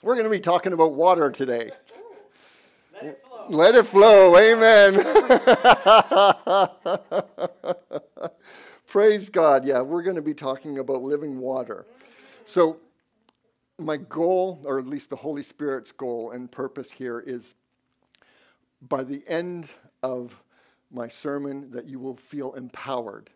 [0.00, 1.72] We're going to be talking about water today.
[3.48, 4.36] Let it flow.
[4.38, 5.04] Amen.
[8.86, 9.64] Praise God.
[9.64, 11.84] Yeah, we're going to be talking about living water.
[12.44, 12.76] So,
[13.76, 17.56] my goal, or at least the Holy Spirit's goal and purpose here, is
[18.80, 19.68] by the end
[20.04, 20.40] of
[20.92, 23.30] my sermon, that you will feel empowered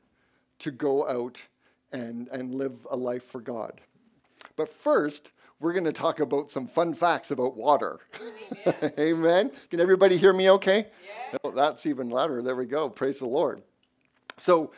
[0.60, 1.42] to go out
[1.90, 3.80] and, and live a life for God.
[4.54, 5.32] But first,
[5.62, 8.01] we're going to talk about some fun facts about water.
[8.66, 8.93] Amen.
[8.99, 9.52] Amen.
[9.71, 10.88] Can everybody hear me okay?
[11.32, 11.38] Yeah.
[11.45, 12.43] Oh, that's even louder.
[12.43, 12.91] There we go.
[12.91, 13.63] Praise the Lord.
[14.38, 14.73] So,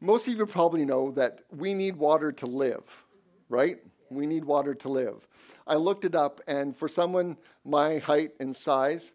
[0.00, 3.54] most of you probably know that we need water to live, mm-hmm.
[3.54, 3.78] right?
[4.10, 5.28] We need water to live.
[5.66, 9.12] I looked it up, and for someone my height and size,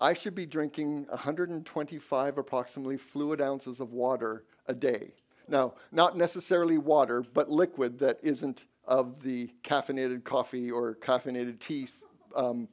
[0.00, 5.14] I should be drinking 125 approximately fluid ounces of water a day.
[5.48, 11.86] Now, not necessarily water, but liquid that isn't of the caffeinated coffee or caffeinated tea
[12.34, 12.68] um,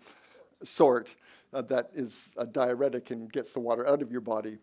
[0.64, 1.16] sort
[1.54, 4.58] uh, that is a diuretic and gets the water out of your body.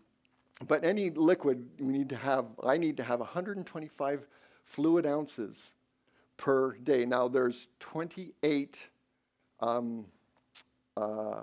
[0.67, 4.27] But any liquid, we need to have, I need to have 125
[4.65, 5.73] fluid ounces
[6.37, 7.05] per day.
[7.05, 8.87] Now, there's 28,
[9.61, 10.07] um,
[10.97, 11.43] uh,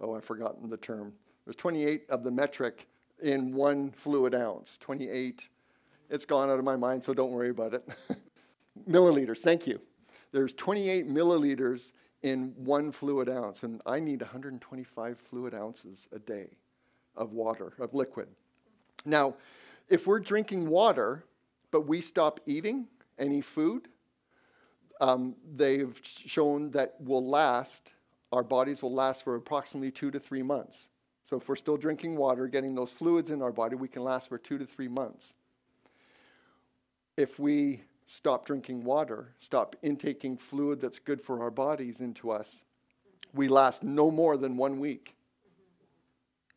[0.00, 1.12] oh, I've forgotten the term.
[1.44, 2.86] There's 28 of the metric
[3.22, 4.78] in one fluid ounce.
[4.78, 5.48] 28,
[6.08, 7.88] it's gone out of my mind, so don't worry about it.
[8.88, 9.80] milliliters, thank you.
[10.32, 16.50] There's 28 milliliters in one fluid ounce, and I need 125 fluid ounces a day
[17.16, 18.28] of water, of liquid.
[19.04, 19.34] Now,
[19.88, 21.24] if we're drinking water,
[21.70, 22.86] but we stop eating
[23.18, 23.88] any food,
[25.00, 27.92] um, they've shown that will last,
[28.32, 30.88] our bodies will last for approximately two to three months.
[31.24, 34.28] So if we're still drinking water, getting those fluids in our body, we can last
[34.28, 35.32] for two to three months.
[37.16, 42.64] If we stop drinking water, stop intaking fluid that's good for our bodies into us,
[43.32, 45.14] we last no more than one week.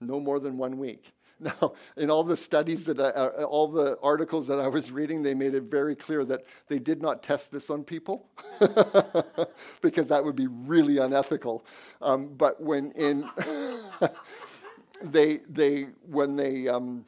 [0.02, 1.14] No more than one week.
[1.40, 5.24] Now, in all the studies that I, uh, all the articles that I was reading,
[5.24, 8.30] they made it very clear that they did not test this on people
[9.81, 11.66] because that would be really unethical.
[12.02, 13.30] Um, but when in
[15.02, 17.03] they they when they um,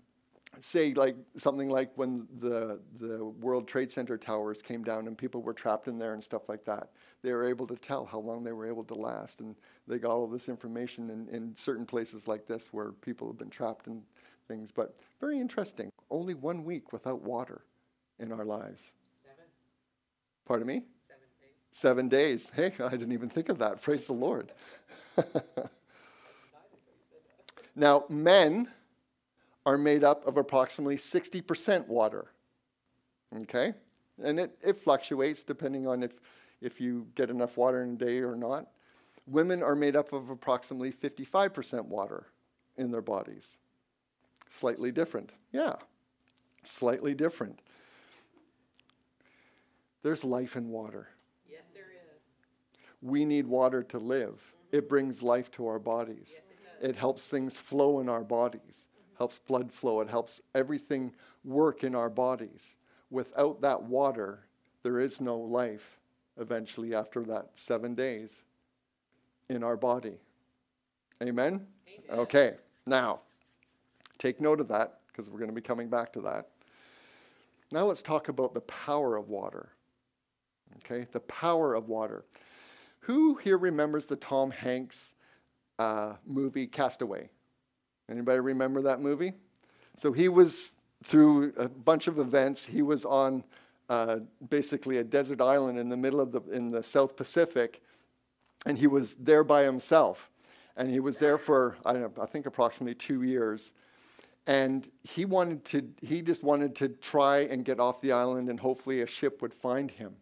[0.65, 5.43] say like something like when the the World Trade Center towers came down and people
[5.43, 6.89] were trapped in there and stuff like that.
[7.21, 9.55] They were able to tell how long they were able to last, and
[9.87, 13.51] they got all this information in, in certain places like this where people have been
[13.51, 14.01] trapped in
[14.47, 14.71] things.
[14.71, 15.91] But very interesting.
[16.09, 17.61] Only one week without water
[18.17, 18.91] in our lives.
[19.23, 19.45] Seven.
[20.47, 20.81] Pardon me.
[21.07, 21.53] Seven days.
[21.73, 22.51] Seven days.
[22.55, 23.83] Hey, I didn't even think of that.
[23.83, 24.51] Praise the Lord.
[27.75, 28.69] now, men
[29.65, 32.31] are made up of approximately 60% water.
[33.41, 33.73] Okay?
[34.23, 36.11] And it, it fluctuates depending on if,
[36.61, 38.67] if you get enough water in a day or not.
[39.27, 42.27] Women are made up of approximately 55% water
[42.77, 43.57] in their bodies.
[44.51, 45.31] Slightly different.
[45.51, 45.73] Yeah,
[46.63, 47.59] slightly different.
[50.03, 51.09] There's life in water.
[51.49, 52.19] Yes, there is.
[53.01, 54.33] We need water to live.
[54.33, 54.77] Mm-hmm.
[54.77, 56.33] It brings life to our bodies.
[56.33, 56.43] Yes,
[56.83, 58.85] it, it helps things flow in our bodies
[59.17, 62.75] helps blood flow, it helps everything work in our bodies.
[63.09, 64.39] Without that water,
[64.83, 65.99] there is no life
[66.39, 68.43] eventually after that seven days
[69.49, 70.17] in our body.
[71.21, 71.65] Amen?
[71.87, 72.19] Amen.
[72.19, 72.53] Okay,
[72.85, 73.21] now,
[74.17, 76.49] take note of that because we're going to be coming back to that.
[77.71, 79.69] Now let's talk about the power of water.
[80.77, 82.25] Okay, the power of water.
[83.01, 85.13] Who here remembers the Tom Hanks
[85.79, 87.29] uh, movie Castaway?
[88.09, 89.33] Anybody remember that movie?
[89.97, 90.71] So he was
[91.03, 92.65] through a bunch of events.
[92.65, 93.43] He was on
[93.89, 94.17] uh,
[94.49, 97.81] basically a desert island in the middle of the in the South Pacific,
[98.65, 100.29] and he was there by himself.
[100.77, 103.71] And he was there for I, know, I think approximately two years.
[104.47, 108.59] And he wanted to he just wanted to try and get off the island, and
[108.59, 110.15] hopefully a ship would find him.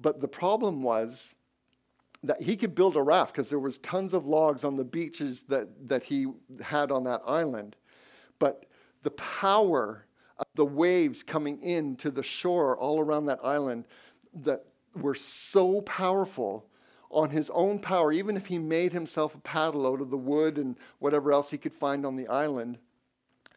[0.00, 1.34] But the problem was
[2.24, 5.42] that he could build a raft because there was tons of logs on the beaches
[5.44, 6.26] that, that he
[6.60, 7.76] had on that island.
[8.38, 8.66] But
[9.02, 10.06] the power
[10.38, 13.86] of the waves coming in to the shore all around that island
[14.34, 16.68] that were so powerful,
[17.10, 20.58] on his own power, even if he made himself a paddle out of the wood
[20.58, 22.78] and whatever else he could find on the island,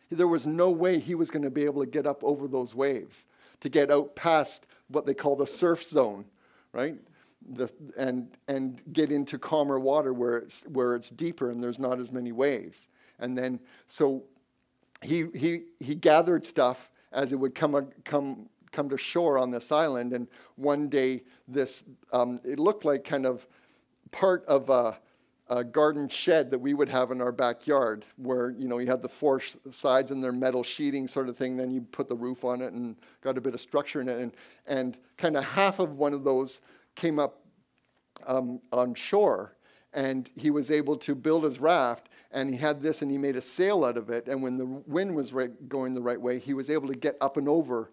[0.09, 2.73] there was no way he was going to be able to get up over those
[2.75, 3.25] waves,
[3.59, 6.25] to get out past what they call the surf zone,
[6.73, 6.95] right?
[7.49, 11.99] The, and, and get into calmer water where it's, where it's deeper and there's not
[11.99, 12.88] as many waves.
[13.19, 14.23] And then, so
[15.01, 19.71] he, he, he gathered stuff as it would come, come, come to shore on this
[19.71, 20.13] island.
[20.13, 21.83] And one day, this,
[22.13, 23.45] um, it looked like kind of
[24.11, 24.97] part of a,
[25.49, 29.01] a, garden shed that we would have in our backyard, where, you know, you had
[29.01, 29.41] the four
[29.71, 31.57] sides and their metal sheeting sort of thing.
[31.57, 34.19] Then you put the roof on it and got a bit of structure in it.
[34.19, 34.31] And,
[34.67, 36.61] and kind of half of one of those
[36.95, 37.45] came up
[38.25, 39.55] um, on shore.
[39.93, 43.35] And he was able to build his raft and he had this and he made
[43.35, 44.27] a sail out of it.
[44.27, 47.17] And when the wind was right, going the right way, he was able to get
[47.19, 47.91] up and over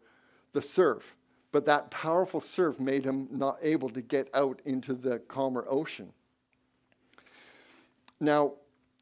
[0.52, 1.16] the surf.
[1.50, 6.12] But that powerful surf made him not able to get out into the calmer ocean.
[8.20, 8.54] Now,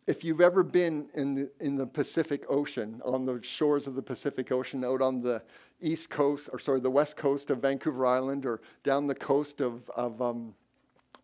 [0.06, 4.02] if you've ever been in the, in the Pacific Ocean, on the shores of the
[4.02, 5.42] Pacific Ocean, out on the
[5.80, 9.90] east coast, or sorry, the west coast of Vancouver Island, or down the coast of,
[9.90, 10.54] of, um,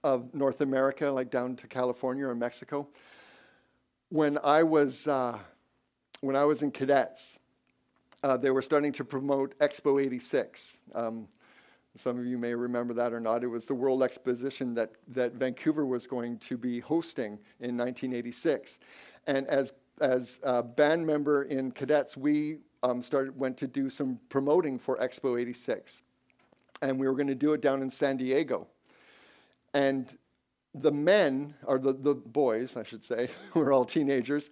[0.03, 2.89] of North America, like down to California or Mexico,
[4.09, 5.39] when I was uh,
[6.21, 7.39] when I was in cadets,
[8.23, 10.77] uh, they were starting to promote Expo 86.
[10.95, 11.29] Um,
[11.97, 13.45] some of you may remember that or not.
[13.45, 18.79] It was the World Exposition that, that Vancouver was going to be hosting in 1986.
[19.27, 24.19] And as, as a band member in cadets, we um, started, went to do some
[24.31, 26.03] promoting for Expo 86.
[26.81, 28.67] And we were going to do it down in San Diego.
[29.75, 30.19] And
[30.75, 34.51] the men, or the, the boys, I should say, we're all teenagers,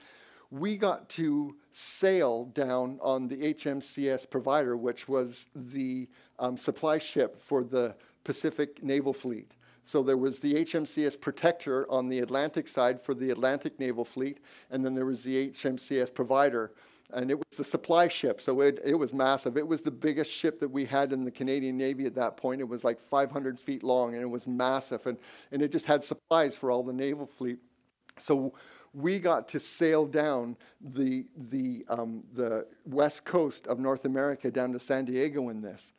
[0.50, 6.08] we got to sail down on the HMCS Provider, which was the
[6.40, 7.94] um, supply ship for the
[8.24, 9.52] Pacific Naval Fleet.
[9.84, 14.38] So there was the HMCS Protector on the Atlantic side for the Atlantic Naval Fleet,
[14.70, 16.72] and then there was the HMCS Provider
[17.12, 19.56] and it was the supply ship, so it, it was massive.
[19.56, 22.60] It was the biggest ship that we had in the Canadian Navy at that point.
[22.60, 25.18] It was like 500 feet long, and it was massive, and,
[25.52, 27.58] and it just had supplies for all the naval fleet.
[28.18, 28.54] So
[28.92, 34.72] we got to sail down the, the, um, the west coast of North America down
[34.72, 35.92] to San Diego in this.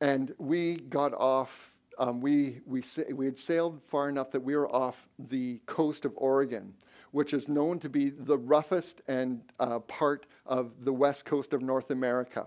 [0.00, 2.82] And we got off, um, we, we,
[3.12, 6.74] we had sailed far enough that we were off the coast of Oregon
[7.12, 11.62] which is known to be the roughest and uh, part of the west coast of
[11.62, 12.46] North America.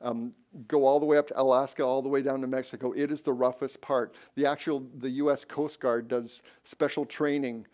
[0.00, 0.32] Um,
[0.66, 2.92] go all the way up to Alaska, all the way down to Mexico.
[2.92, 4.14] It is the roughest part.
[4.34, 5.44] The actual, the U.S.
[5.44, 7.66] Coast Guard does special training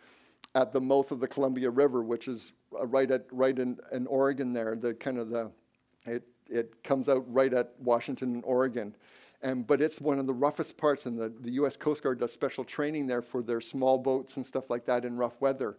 [0.54, 4.06] at the mouth of the Columbia River, which is uh, right at right in, in
[4.06, 4.52] Oregon.
[4.52, 5.50] There, the kind of the
[6.06, 8.94] it it comes out right at Washington and Oregon.
[9.42, 11.76] And, but it's one of the roughest parts, and the, the U.S.
[11.76, 15.16] Coast Guard does special training there for their small boats and stuff like that in
[15.16, 15.76] rough weather.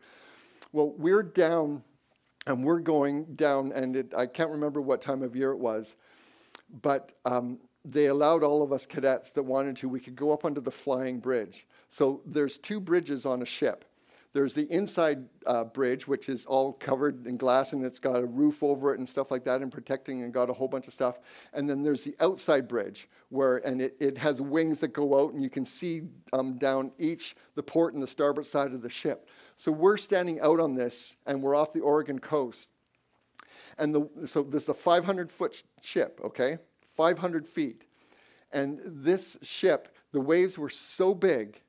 [0.72, 1.84] Well, we're down
[2.48, 5.96] and we're going down, and it, I can't remember what time of year it was,
[6.82, 10.46] but um, they allowed all of us cadets that wanted to, we could go up
[10.46, 11.68] under the flying bridge.
[11.90, 13.86] So there's two bridges on a ship.
[14.32, 18.26] There's the inside uh, bridge, which is all covered in glass and it's got a
[18.26, 20.94] roof over it and stuff like that and protecting and got a whole bunch of
[20.94, 21.20] stuff.
[21.54, 25.34] And then there's the outside bridge, where and it, it has wings that go out
[25.34, 28.90] and you can see um, down each the port and the starboard side of the
[28.90, 29.28] ship.
[29.58, 32.70] So we're standing out on this and we're off the Oregon coast.
[33.80, 36.60] And the, so this is a 500 foot ship, okay?
[36.96, 37.86] 500 feet.
[38.52, 41.62] And this ship, the waves were so big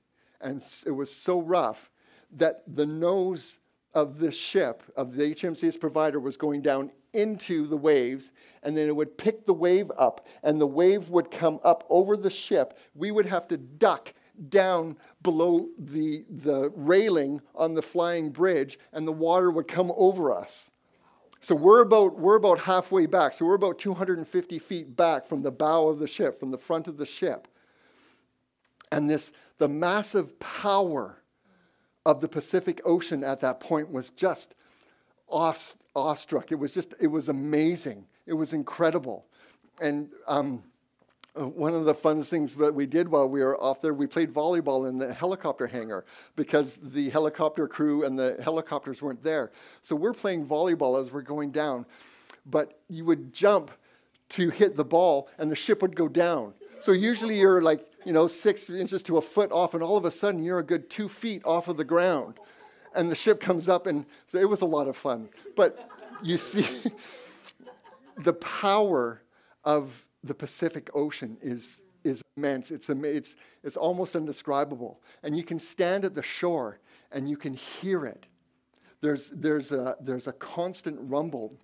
[0.43, 1.90] and it was so rough
[2.33, 3.59] that the nose
[3.95, 8.33] of the ship, of the HMCS provider, was going down into the waves,
[8.63, 12.17] and then it would pick the wave up, and the wave would come up over
[12.17, 12.79] the ship.
[12.95, 14.15] We would have to duck
[14.49, 20.33] down below the, the railing on the flying bridge, and the water would come over
[20.33, 20.71] us.
[21.41, 23.33] So we're about, we're about halfway back.
[23.33, 26.87] So we're about 250 feet back from the bow of the ship, from the front
[26.87, 27.49] of the ship.
[28.93, 31.20] And this, the massive power
[32.07, 34.55] of the Pacific Ocean at that point was just
[35.29, 36.51] awestruck.
[36.51, 38.07] It was just, it was amazing.
[38.27, 39.27] It was incredible.
[39.81, 40.63] And um,
[41.35, 44.33] one of the funnest things that we did while we were off there, we played
[44.33, 46.05] volleyball in the helicopter hangar
[46.37, 49.53] because the helicopter crew and the helicopters weren't there.
[49.83, 51.87] So we're playing volleyball as we're going down.
[52.47, 53.71] But you would jump
[54.31, 56.55] to hit the ball and the ship would go down.
[56.81, 60.05] So usually you're like, you know, six inches to a foot off, and all of
[60.05, 62.39] a sudden you're a good two feet off of the ground.
[62.95, 65.29] And the ship comes up, and so it was a lot of fun.
[65.55, 65.89] But
[66.23, 66.67] you see,
[68.17, 69.23] the power
[69.65, 72.71] of the Pacific Ocean is is immense.
[72.71, 75.01] It's, it's, it's almost indescribable.
[75.23, 76.79] And you can stand at the shore
[77.13, 78.27] and you can hear it.
[79.01, 81.55] There's, there's, a, there's a constant rumble.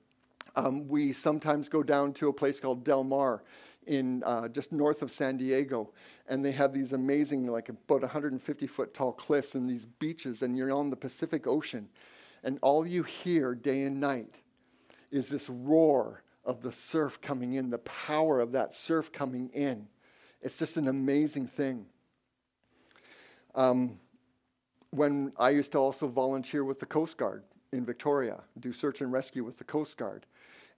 [0.54, 3.42] Um, we sometimes go down to a place called Del Mar
[3.87, 5.93] in uh, just north of San Diego,
[6.28, 10.57] and they have these amazing, like about 150 foot tall cliffs and these beaches, and
[10.57, 11.88] you're on the Pacific Ocean,
[12.43, 14.37] and all you hear day and night
[15.11, 19.88] is this roar of the surf coming in, the power of that surf coming in.
[20.43, 21.87] It's just an amazing thing.
[23.55, 23.99] Um,
[24.90, 29.12] when I used to also volunteer with the Coast Guard in Victoria, do search and
[29.12, 30.26] rescue with the Coast Guard.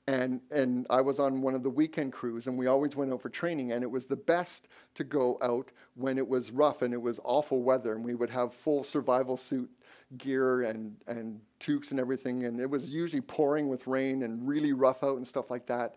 [0.08, 3.20] And, and I was on one of the weekend crews, and we always went out
[3.20, 3.72] for training.
[3.72, 7.20] And it was the best to go out when it was rough and it was
[7.24, 7.94] awful weather.
[7.94, 9.70] And we would have full survival suit
[10.16, 12.46] gear and, and toques and everything.
[12.46, 15.96] And it was usually pouring with rain and really rough out and stuff like that.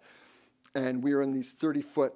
[0.76, 2.14] And we were in these 30 foot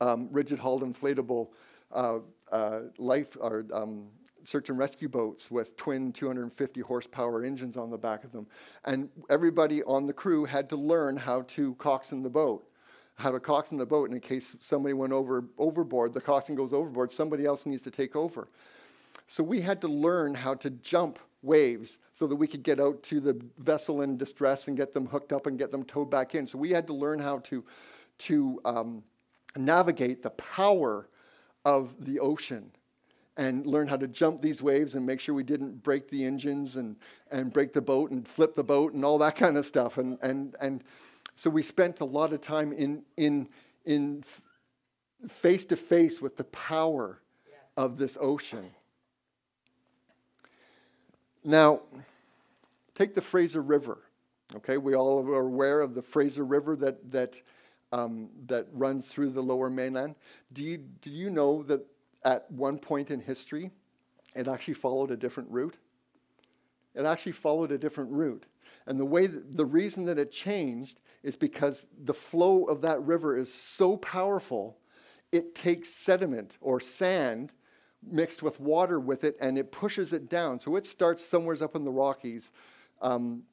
[0.00, 1.48] um, rigid hulled inflatable
[1.92, 4.06] uh, uh, life or um,
[4.44, 8.46] search and rescue boats with twin 250 horsepower engines on the back of them.
[8.84, 12.66] And everybody on the crew had to learn how to coxswain the boat,
[13.14, 14.10] how to coxswain the boat.
[14.10, 17.90] And in case somebody went over overboard, the coxswain goes overboard, somebody else needs to
[17.90, 18.48] take over.
[19.26, 23.02] So we had to learn how to jump waves so that we could get out
[23.04, 26.34] to the vessel in distress and get them hooked up and get them towed back
[26.34, 26.46] in.
[26.46, 27.64] So we had to learn how to,
[28.18, 29.02] to um,
[29.56, 31.08] navigate the power
[31.64, 32.70] of the ocean
[33.36, 36.76] and learn how to jump these waves and make sure we didn't break the engines
[36.76, 36.96] and,
[37.30, 39.96] and break the boat and flip the boat and all that kind of stuff.
[39.98, 40.84] And, and, and
[41.34, 43.48] so we spent a lot of time in, in,
[43.86, 44.22] in
[45.28, 47.56] face to face with the power yes.
[47.76, 48.70] of this ocean.
[51.42, 51.80] Now,
[52.94, 53.98] take the Fraser River.
[54.56, 57.40] Okay, we all are aware of the Fraser River that, that,
[57.92, 60.14] um, that runs through the lower mainland.
[60.52, 61.86] Do you, do you know that
[62.24, 63.70] at one point in history,
[64.34, 65.76] it actually followed a different route.
[66.94, 68.44] It actually followed a different route.
[68.86, 73.02] And the way that, the reason that it changed is because the flow of that
[73.02, 74.78] river is so powerful,
[75.30, 77.52] it takes sediment or sand
[78.02, 80.58] mixed with water with it and it pushes it down.
[80.58, 82.50] So it starts somewhere up in the Rockies
[83.00, 83.44] um,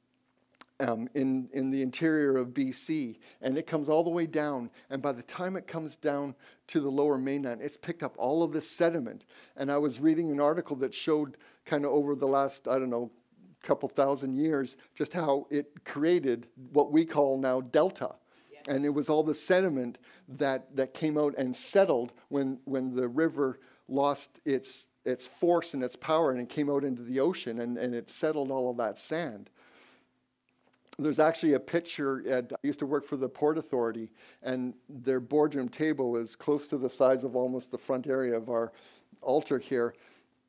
[0.80, 4.70] um, in, in the interior of BC, and it comes all the way down.
[4.88, 6.34] And by the time it comes down
[6.68, 9.24] to the lower mainland, it's picked up all of this sediment.
[9.56, 12.90] And I was reading an article that showed kind of over the last, I don't
[12.90, 13.10] know,
[13.62, 18.14] couple thousand years, just how it created what we call now delta.
[18.68, 23.08] And it was all the sediment that, that came out and settled when, when the
[23.08, 23.58] river
[23.88, 27.76] lost its, its force and its power and it came out into the ocean and,
[27.76, 29.50] and it settled all of that sand
[31.04, 34.10] there's actually a picture at, I used to work for the Port Authority,
[34.42, 38.48] and their boardroom table is close to the size of almost the front area of
[38.50, 38.72] our
[39.22, 39.94] altar here.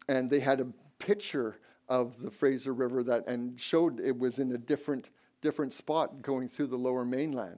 [0.10, 0.68] And they had a
[1.00, 1.58] picture
[1.90, 5.10] of the Fraser River that and showed it was in a different
[5.42, 7.58] different spot going through the lower mainland.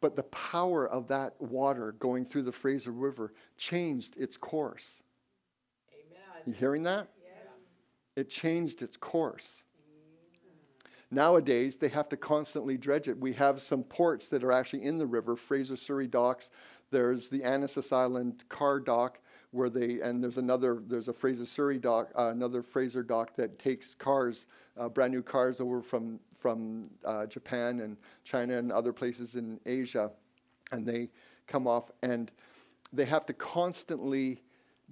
[0.00, 5.02] But the power of that water going through the Fraser River changed its course.
[5.92, 6.42] Amen.
[6.46, 7.08] You hearing that?
[7.22, 7.56] Yes.
[8.16, 9.64] It changed its course.
[11.14, 13.20] Nowadays, they have to constantly dredge it.
[13.20, 16.48] We have some ports that are actually in the river, Fraser Surrey docks.
[16.90, 19.18] There's the Annacis Island car dock
[19.50, 23.58] where they, and there's another, there's a Fraser Surrey dock, uh, another Fraser dock that
[23.58, 24.46] takes cars,
[24.78, 29.60] uh, brand new cars over from, from uh, Japan and China and other places in
[29.66, 30.10] Asia.
[30.72, 31.10] And they
[31.46, 32.30] come off and
[32.90, 34.40] they have to constantly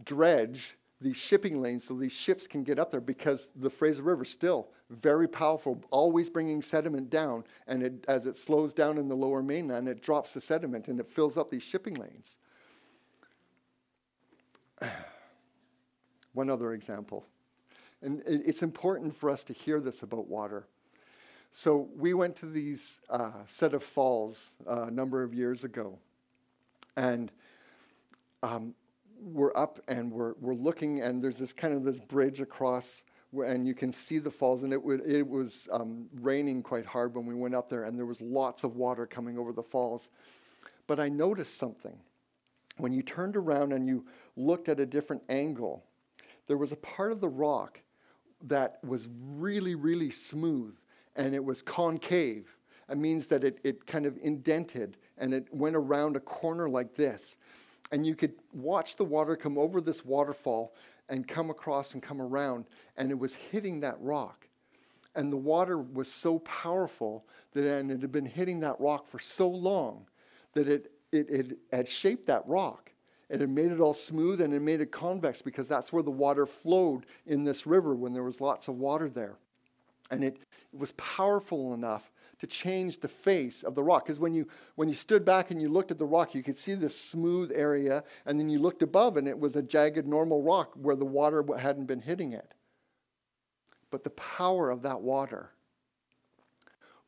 [0.05, 4.25] dredge these shipping lanes so these ships can get up there because the Fraser River
[4.25, 7.45] still very powerful, always bringing sediment down.
[7.67, 11.01] And it, as it slows down in the lower mainland, it drops the sediment and
[11.01, 12.37] it fills up these shipping lanes.
[16.33, 17.25] One other example.
[18.03, 20.67] And it's important for us to hear this about water.
[21.53, 25.99] So we went to these uh, set of falls uh, a number of years ago.
[26.97, 27.31] And
[28.43, 28.75] um,
[29.21, 33.67] we're up and we're, we're looking, and there's this kind of this bridge across and
[33.67, 34.63] you can see the falls.
[34.63, 37.99] And it, would, it was um, raining quite hard when we went up there, and
[37.99, 40.11] there was lots of water coming over the falls.
[40.87, 41.97] But I noticed something.
[42.79, 45.85] When you turned around and you looked at a different angle,
[46.47, 47.81] there was a part of the rock
[48.45, 50.77] that was really, really smooth,
[51.15, 52.57] and it was concave.
[52.89, 56.97] It means that it, it kind of indented and it went around a corner like
[56.97, 57.37] this.
[57.93, 60.75] And you could watch the water come over this waterfall
[61.09, 62.67] and come across and come around,
[62.97, 64.49] and it was hitting that rock.
[65.17, 69.19] And the water was so powerful that and it had been hitting that rock for
[69.19, 70.07] so long
[70.53, 72.93] that it, it, it had shaped that rock.
[73.29, 76.11] and it made it all smooth and it made it convex because that's where the
[76.11, 79.37] water flowed in this river when there was lots of water there.
[80.11, 80.37] And it,
[80.73, 84.07] it was powerful enough to change the face of the rock.
[84.07, 86.57] Because when you, when you stood back and you looked at the rock, you could
[86.57, 90.43] see this smooth area, and then you looked above and it was a jagged, normal
[90.43, 92.55] rock where the water hadn't been hitting it.
[93.91, 95.51] But the power of that water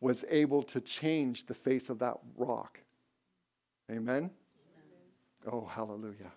[0.01, 2.81] was able to change the face of that rock.
[3.91, 4.31] Amen?
[5.45, 5.51] Amen.
[5.51, 6.33] Oh, hallelujah.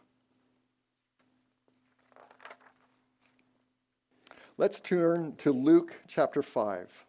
[4.58, 7.05] Let's turn to Luke chapter 5.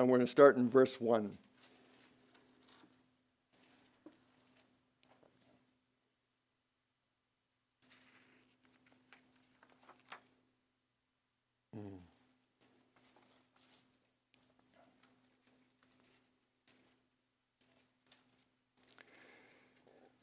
[0.00, 1.30] I'm going to start in verse 1.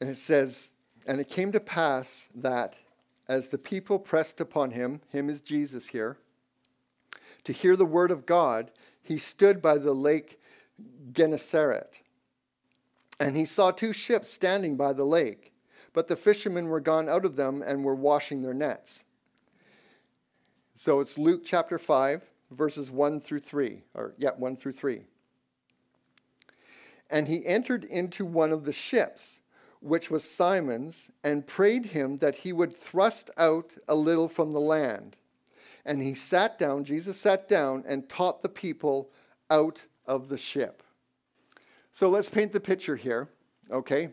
[0.00, 0.72] And it says,
[1.06, 2.74] And it came to pass that
[3.28, 6.16] as the people pressed upon him, him is Jesus here,
[7.44, 8.72] to hear the word of God,
[9.08, 10.38] he stood by the lake
[11.12, 12.02] Gennesaret.
[13.18, 15.54] And he saw two ships standing by the lake,
[15.94, 19.04] but the fishermen were gone out of them and were washing their nets.
[20.74, 25.02] So it's Luke chapter 5, verses 1 through 3, or yeah, 1 through 3.
[27.08, 29.40] And he entered into one of the ships,
[29.80, 34.60] which was Simon's, and prayed him that he would thrust out a little from the
[34.60, 35.16] land.
[35.84, 39.10] And he sat down, Jesus sat down and taught the people
[39.50, 40.82] out of the ship.
[41.92, 43.28] So let's paint the picture here,
[43.70, 44.10] okay?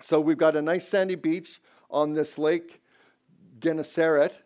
[0.00, 1.60] So we've got a nice sandy beach
[1.90, 2.82] on this lake,
[3.60, 4.42] Gennesaret,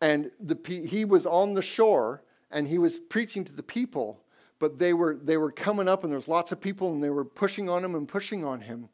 [0.00, 4.22] and the, he was on the shore and he was preaching to the people,
[4.58, 7.24] but they were, they were coming up and there's lots of people and they were
[7.24, 8.88] pushing on him and pushing on him.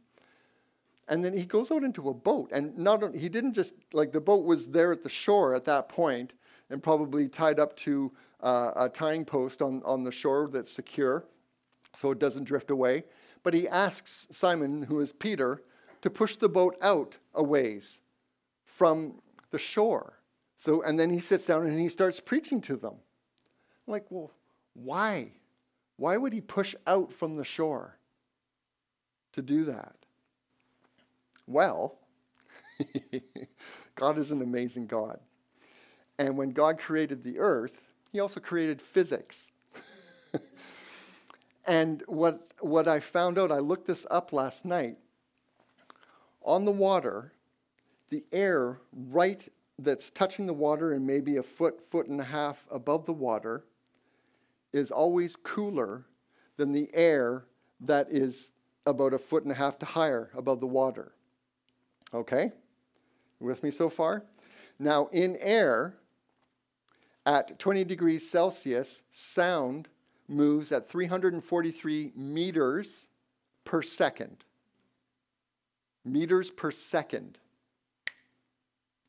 [1.13, 4.21] And then he goes out into a boat, and not he didn't just like the
[4.21, 6.33] boat was there at the shore at that point,
[6.71, 11.27] and probably tied up to uh, a tying post on, on the shore that's secure
[11.93, 13.05] so it doesn't drift away.
[13.43, 15.61] But he asks Simon, who is Peter,
[16.01, 18.01] to push the boat out a ways
[18.65, 19.21] from
[19.51, 20.19] the shore.
[20.57, 22.95] So, and then he sits down and he starts preaching to them.
[23.87, 24.31] I'm like, well,
[24.73, 25.33] why?
[25.99, 27.99] Why would he push out from the shore
[29.35, 29.95] to do that?
[31.53, 31.99] Well,
[33.95, 35.21] God is an amazing God.
[36.19, 39.49] And when God created the earth, he also created physics.
[41.67, 44.99] and what, what I found out, I looked this up last night.
[46.43, 47.33] On the water,
[48.11, 49.47] the air right
[49.79, 53.65] that's touching the water and maybe a foot, foot and a half above the water
[54.73, 56.05] is always cooler
[56.57, 57.45] than the air
[57.81, 58.53] that is
[58.87, 61.13] about a foot and a half to higher above the water.
[62.15, 62.53] Okay?
[63.43, 64.25] with me so far?
[64.79, 65.95] Now, in air,
[67.27, 69.89] at 20 degrees Celsius, sound
[70.29, 73.09] moves at 343 meters
[73.65, 74.45] per second.
[76.05, 77.39] Meters per second.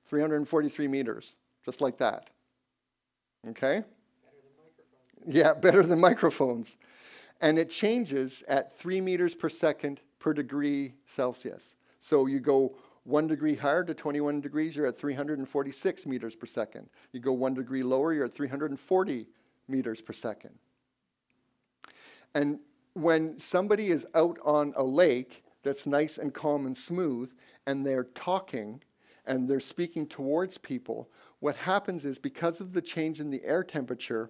[0.05, 1.35] 343 meters,
[1.65, 2.29] just like that.
[3.49, 3.83] Okay?
[5.25, 6.77] Yeah, better than microphones.
[7.41, 11.75] And it changes at 3 meters per second per degree Celsius.
[11.99, 16.89] So you go one degree higher to 21 degrees, you're at 346 meters per second.
[17.11, 19.27] You go one degree lower, you're at 340
[19.67, 20.53] meters per second.
[22.33, 22.59] And
[22.93, 27.33] when somebody is out on a lake that's nice and calm and smooth,
[27.67, 28.81] and they're talking
[29.25, 33.63] and they're speaking towards people, what happens is because of the change in the air
[33.63, 34.29] temperature,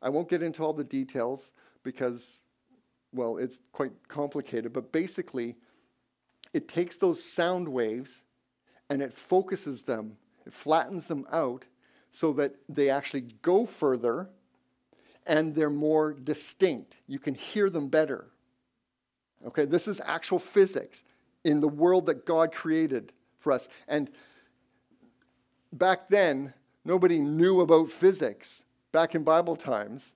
[0.00, 1.52] I won't get into all the details
[1.82, 2.44] because,
[3.12, 5.56] well, it's quite complicated, but basically,
[6.52, 8.22] it takes those sound waves
[8.90, 11.64] and it focuses them, it flattens them out
[12.10, 14.30] so that they actually go further
[15.26, 16.96] and they're more distinct.
[17.06, 18.30] You can hear them better.
[19.46, 21.04] Okay, this is actual physics
[21.44, 23.68] in the world that God created for us.
[23.86, 24.10] And
[25.72, 30.14] back then, nobody knew about physics back in Bible times,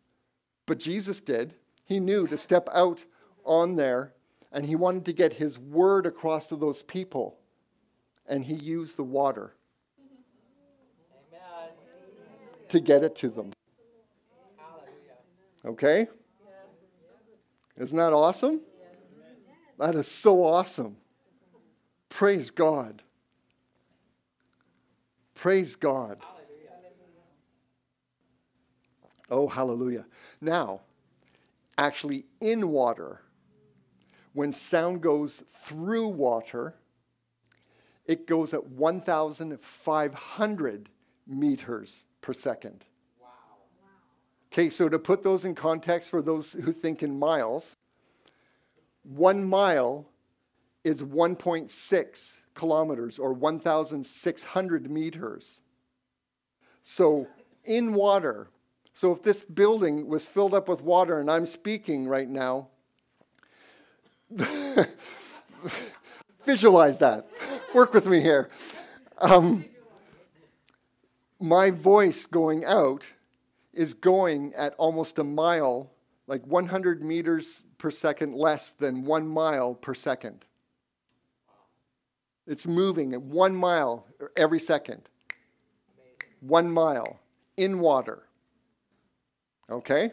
[0.66, 1.54] but Jesus did.
[1.84, 3.04] He knew to step out
[3.44, 4.14] on there
[4.52, 7.38] and he wanted to get his word across to those people.
[8.26, 9.54] And he used the water
[9.98, 11.38] Amen.
[12.68, 13.52] to get it to them.
[15.64, 16.06] Okay?
[17.76, 18.60] Isn't that awesome?
[19.78, 20.96] That is so awesome.
[22.08, 23.02] Praise God.
[25.34, 26.18] Praise God.
[29.30, 30.04] Oh, hallelujah.
[30.40, 30.82] Now,
[31.78, 33.22] actually, in water,
[34.32, 36.74] when sound goes through water,
[38.06, 40.88] it goes at 1,500
[41.26, 42.84] meters per second.
[43.20, 43.28] Wow.
[44.52, 47.76] Okay, so to put those in context for those who think in miles,
[49.02, 50.08] one mile
[50.84, 55.62] is 1.6 kilometers or 1,600 meters.
[56.82, 57.26] So
[57.64, 58.48] in water,
[58.94, 62.68] so if this building was filled up with water and I'm speaking right now,
[66.44, 67.26] visualize that.
[67.74, 68.48] Work with me here.
[69.18, 69.64] Um,
[71.40, 73.12] my voice going out
[73.72, 75.90] is going at almost a mile,
[76.26, 80.44] like 100 meters per second less than one mile per second.
[82.46, 85.08] It's moving at one mile every second.
[86.40, 87.20] One mile
[87.56, 88.24] in water.
[89.70, 90.12] Okay?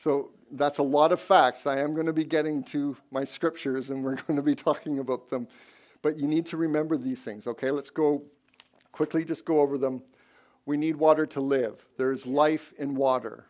[0.00, 1.66] So that's a lot of facts.
[1.66, 4.98] I am going to be getting to my scriptures and we're going to be talking
[4.98, 5.48] about them.
[6.02, 7.70] But you need to remember these things, okay?
[7.70, 8.22] Let's go
[8.92, 10.02] quickly, just go over them.
[10.66, 11.86] We need water to live.
[11.96, 13.46] There's life in water.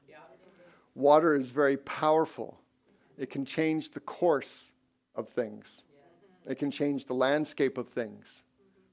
[0.95, 2.59] Water is very powerful,
[3.17, 4.73] it can change the course
[5.15, 5.85] of things,
[6.47, 8.45] it can change the landscape of things,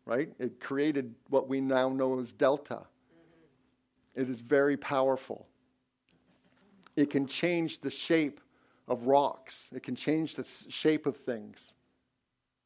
[0.06, 0.12] mm-hmm.
[0.12, 0.30] right?
[0.40, 2.76] It created what we now know as delta.
[2.76, 4.22] Mm-hmm.
[4.22, 5.48] It is very powerful.
[6.98, 8.42] It can change the shape
[8.88, 11.74] of rocks, it can change the shape of things.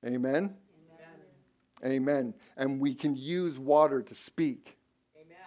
[0.06, 0.56] Amen?
[1.84, 1.94] Amen.
[1.94, 2.34] Amen.
[2.58, 4.78] And we can use water to speak.
[5.16, 5.38] Amen.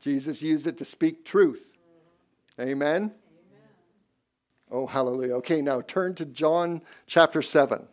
[0.00, 1.72] Jesus used it to speak truth.
[2.58, 2.68] Mm-hmm.
[2.70, 3.02] Amen?
[3.02, 3.12] Amen.
[4.70, 5.34] Oh, hallelujah.
[5.36, 7.86] Okay, now turn to John chapter 7.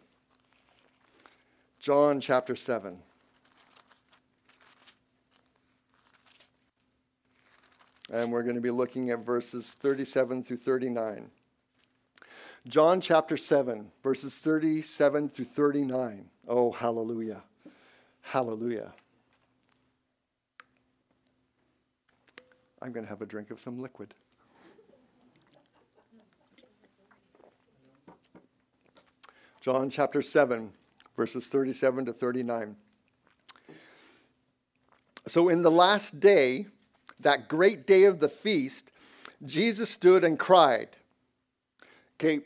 [1.79, 2.99] John chapter 7.
[8.13, 11.31] And we're going to be looking at verses 37 through 39.
[12.67, 16.29] John chapter 7, verses 37 through 39.
[16.47, 17.41] Oh, hallelujah.
[18.21, 18.93] Hallelujah.
[22.83, 24.13] I'm going to have a drink of some liquid.
[29.59, 30.71] John chapter 7,
[31.17, 32.75] verses 37 to 39.
[35.25, 36.67] So, in the last day,
[37.23, 38.91] that great day of the feast,
[39.45, 40.89] Jesus stood and cried.
[42.15, 42.41] Okay,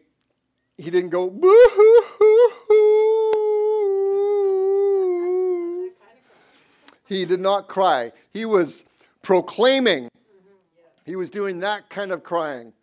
[0.78, 2.38] he didn't go, boo hoo hoo.
[7.08, 8.12] He did not cry.
[8.34, 8.84] He was
[9.24, 10.10] proclaiming.
[11.06, 12.74] He was doing that kind of crying.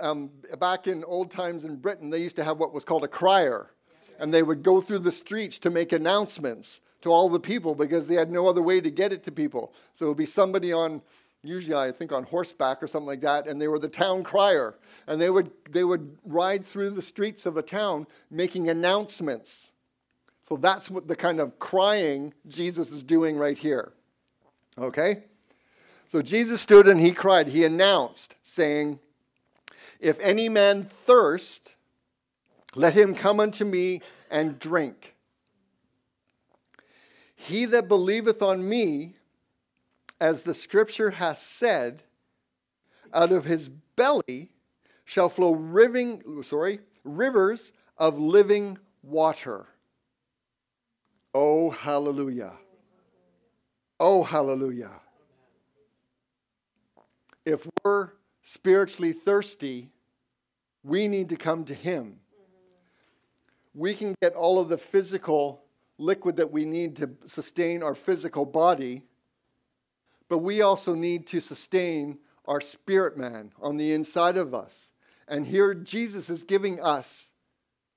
[0.00, 3.08] Um, back in old times in Britain, they used to have what was called a
[3.08, 3.70] crier.
[4.18, 8.08] And they would go through the streets to make announcements to all the people because
[8.08, 9.74] they had no other way to get it to people.
[9.94, 11.02] So it would be somebody on,
[11.42, 14.74] usually I think on horseback or something like that, and they were the town crier.
[15.06, 19.70] And they would, they would ride through the streets of a town making announcements.
[20.48, 23.92] So that's what the kind of crying Jesus is doing right here.
[24.78, 25.24] Okay?
[26.08, 27.48] So Jesus stood and he cried.
[27.48, 28.98] He announced, saying,
[30.00, 31.76] If any man thirst,
[32.74, 35.13] let him come unto me and drink.
[37.46, 39.16] He that believeth on me,
[40.18, 42.02] as the scripture hath said,
[43.12, 44.50] out of his belly
[45.04, 49.66] shall flow riving, sorry, rivers of living water.
[51.34, 52.54] Oh, hallelujah.
[54.00, 55.00] Oh, hallelujah.
[57.44, 59.90] If we're spiritually thirsty,
[60.82, 62.20] we need to come to Him.
[63.74, 65.63] We can get all of the physical
[65.98, 69.02] liquid that we need to sustain our physical body,
[70.28, 74.90] but we also need to sustain our spirit man on the inside of us.
[75.28, 77.30] And here Jesus is giving us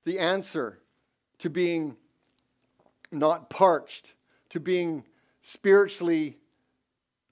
[0.04, 0.78] the answer
[1.38, 1.96] to being
[3.10, 4.14] not parched,
[4.50, 5.04] to being
[5.42, 6.38] spiritually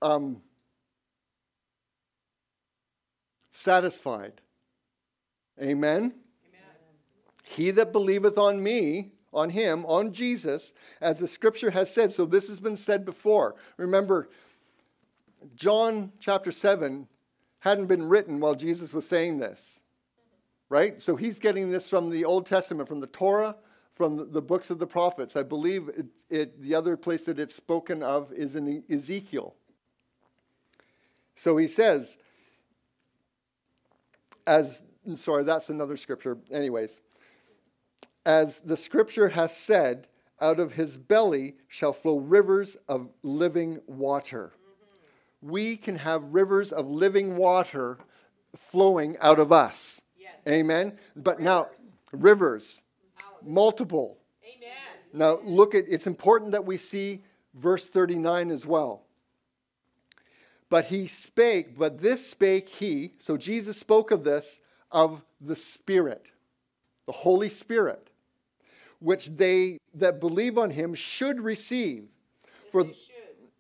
[0.02, 0.42] um,
[3.50, 4.40] satisfied.
[5.61, 5.94] Amen?
[5.96, 6.12] Amen?
[7.44, 12.12] He that believeth on me, on him, on Jesus, as the scripture has said.
[12.12, 13.55] So this has been said before.
[13.77, 14.29] Remember,
[15.55, 17.07] John chapter 7
[17.61, 19.81] hadn't been written while Jesus was saying this,
[20.68, 21.01] right?
[21.01, 23.57] So he's getting this from the Old Testament, from the Torah,
[23.94, 25.37] from the, books of the prophets.
[25.37, 29.55] I believe it, it, the other place that it's spoken of is in Ezekiel.
[31.35, 32.16] So he says,
[34.46, 34.83] as,
[35.14, 36.38] sorry, that's another scripture.
[36.51, 37.01] Anyways,
[38.27, 40.09] as the scripture has said,
[40.41, 44.53] out of his belly shall flow rivers of living water.
[45.41, 47.99] We can have rivers of living water
[48.57, 50.01] flowing out of us.
[50.19, 50.35] Yes.
[50.47, 50.99] Amen.
[51.15, 51.69] But now,
[52.12, 52.83] rivers,
[53.45, 54.19] multiple.
[54.45, 54.77] Amen.
[55.12, 57.23] Now, look at it's important that we see
[57.55, 59.05] verse 39 as well.
[60.69, 64.61] But he spake, but this spake he, so Jesus spoke of this,
[64.91, 66.27] of the Spirit,
[67.07, 68.11] the Holy Spirit,
[68.99, 72.05] which they that believe on him should receive.
[72.73, 72.85] For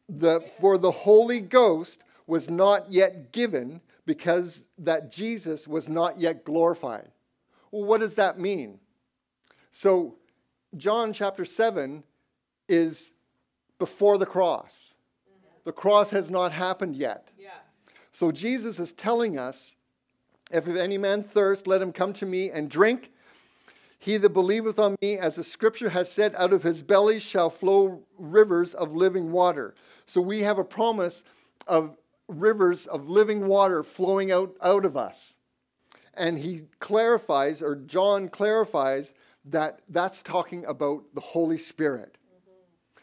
[0.08, 6.44] the, for the Holy Ghost was not yet given because that Jesus was not yet
[6.44, 7.08] glorified.
[7.70, 8.78] Well, what does that mean?
[9.70, 10.16] So,
[10.76, 12.02] John chapter 7
[12.68, 13.12] is
[13.78, 14.94] before the cross.
[15.28, 15.60] Mm-hmm.
[15.64, 17.28] The cross has not happened yet.
[17.38, 17.50] Yeah.
[18.12, 19.74] So, Jesus is telling us
[20.50, 23.12] if any man thirst, let him come to me and drink.
[23.98, 27.50] He that believeth on me, as the scripture has said, out of his belly shall
[27.50, 29.74] flow rivers of living water.
[30.06, 31.24] So we have a promise
[31.66, 31.96] of
[32.28, 35.36] rivers of living water flowing out, out of us.
[36.14, 39.12] And he clarifies, or John clarifies,
[39.46, 42.16] that that's talking about the Holy Spirit.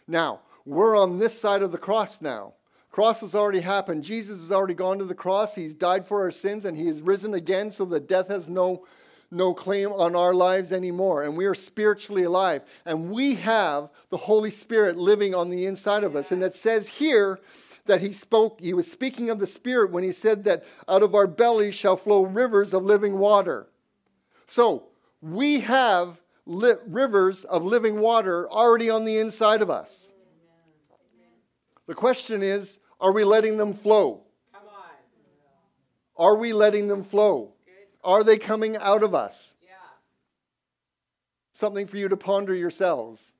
[0.07, 2.53] Now, we're on this side of the cross now.
[2.91, 4.03] Cross has already happened.
[4.03, 5.55] Jesus has already gone to the cross.
[5.55, 8.85] He's died for our sins and he has risen again so that death has no,
[9.33, 11.23] no claim on our lives anymore.
[11.23, 12.61] And we are spiritually alive.
[12.85, 16.31] And we have the Holy Spirit living on the inside of us.
[16.31, 17.39] And it says here
[17.85, 21.15] that he spoke, he was speaking of the Spirit when he said that out of
[21.15, 23.67] our bellies shall flow rivers of living water.
[24.47, 24.87] So
[25.21, 30.09] we have li- rivers of living water already on the inside of us.
[31.87, 34.21] The question is are we letting them flow?
[36.15, 37.53] Are we letting them flow?
[38.03, 39.55] Are they coming out of us?
[39.61, 39.69] Yeah.
[41.53, 43.33] Something for you to ponder yourselves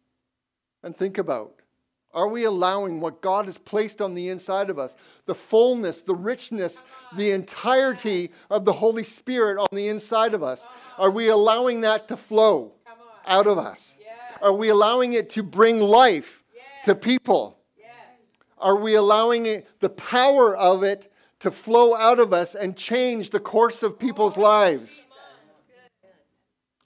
[0.84, 1.56] and think about.
[2.14, 4.96] Are we allowing what God has placed on the inside of us,
[5.26, 6.84] the fullness, the richness,
[7.18, 10.68] the entirety of the Holy Spirit on the inside of us?
[11.00, 12.74] Are we allowing that to flow
[13.26, 13.98] out of us?
[14.44, 16.44] Are we allowing it to bring life
[16.86, 17.58] to people?
[17.78, 17.88] Yes.
[18.58, 21.12] Are we allowing it, the power of it
[21.44, 25.06] to flow out of us and change the course of people's lives?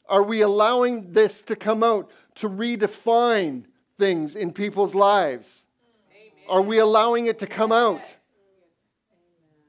[0.10, 3.66] Are we allowing this to come out to redefine
[4.00, 5.64] things in people's lives?
[6.50, 8.18] Are we allowing it to come out?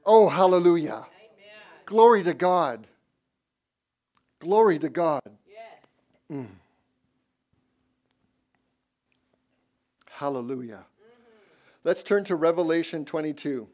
[0.07, 1.05] Oh, hallelujah.
[1.85, 2.87] Glory to God.
[4.39, 5.21] Glory to God.
[5.47, 6.47] Yes.
[10.09, 10.83] Hallelujah.
[11.83, 13.67] Let's turn to Revelation 22.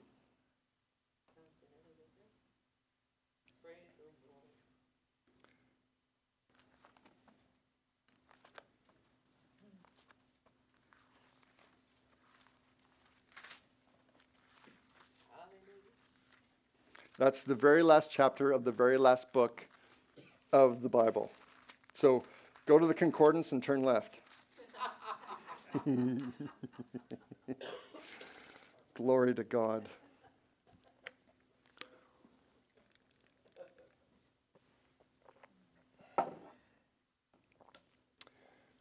[17.18, 19.66] That's the very last chapter of the very last book
[20.52, 21.32] of the Bible.
[21.94, 22.26] So
[22.66, 24.20] go to the concordance and turn left.
[28.96, 29.88] Glory to God.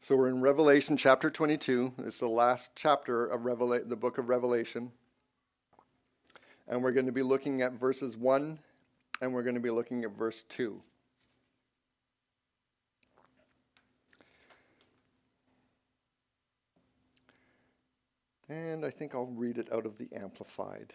[0.00, 1.94] So we're in Revelation chapter 22.
[1.98, 4.90] It's the last chapter of Revela- the book of Revelation.
[6.68, 8.58] And we're going to be looking at verses 1
[9.20, 10.80] and we're going to be looking at verse 2.
[18.48, 20.92] And I think I'll read it out of the Amplified.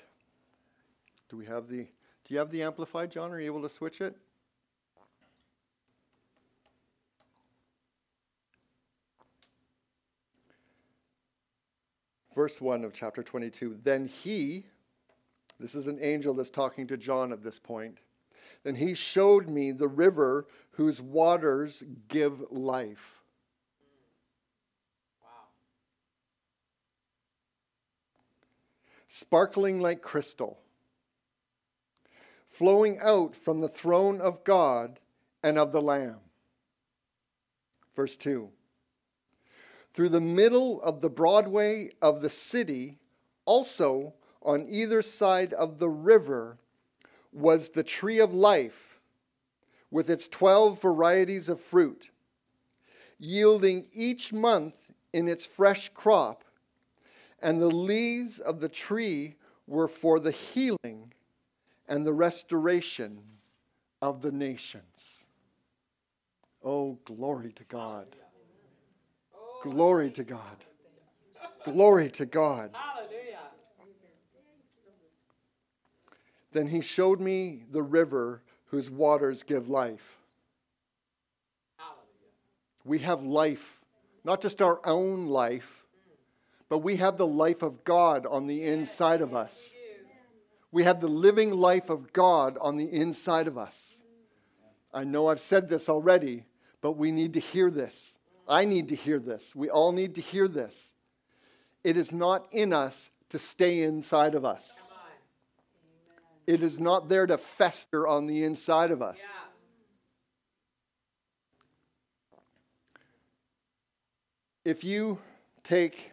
[1.29, 1.88] Do we have the
[2.25, 3.32] Do you have the Amplified, John?
[3.32, 4.15] Are you able to switch it?
[12.36, 13.79] Verse 1 of chapter 22.
[13.84, 14.65] Then he,
[15.59, 17.99] this is an angel that's talking to John at this point,
[18.63, 23.15] then he showed me the river whose waters give life.
[29.07, 30.59] Sparkling like crystal,
[32.47, 34.99] flowing out from the throne of God
[35.43, 36.19] and of the Lamb.
[37.95, 38.49] Verse 2
[39.93, 42.99] Through the middle of the Broadway of the city,
[43.45, 46.58] also on either side of the river,
[47.32, 48.99] was the tree of life
[49.91, 52.10] with its 12 varieties of fruit,
[53.19, 56.43] yielding each month in its fresh crop
[57.41, 59.36] and the leaves of the tree
[59.67, 61.13] were for the healing
[61.88, 63.19] and the restoration
[64.02, 65.28] of the nations.
[66.63, 68.08] Oh, glory to God.
[69.63, 70.65] Glory to God.
[71.65, 72.71] Glory to God.
[72.73, 73.18] Hallelujah.
[76.51, 80.17] Then he showed me the river whose waters give life.
[82.85, 83.81] We have life,
[84.23, 85.85] not just our own life,
[86.69, 89.73] but we have the life of God on the inside of us.
[90.71, 93.99] We have the living life of God on the inside of us.
[94.93, 96.45] I know I've said this already,
[96.81, 98.15] but we need to hear this.
[98.47, 99.55] I need to hear this.
[99.55, 100.93] We all need to hear this.
[101.83, 104.83] It is not in us to stay inside of us.
[106.49, 109.21] It is not there to fester on the inside of us.
[109.21, 109.27] Yeah.
[114.65, 115.19] If you
[115.63, 116.12] take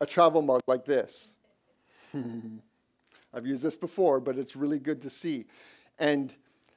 [0.00, 1.32] a travel mug like this,
[3.34, 5.46] I've used this before, but it's really good to see.
[5.98, 6.32] And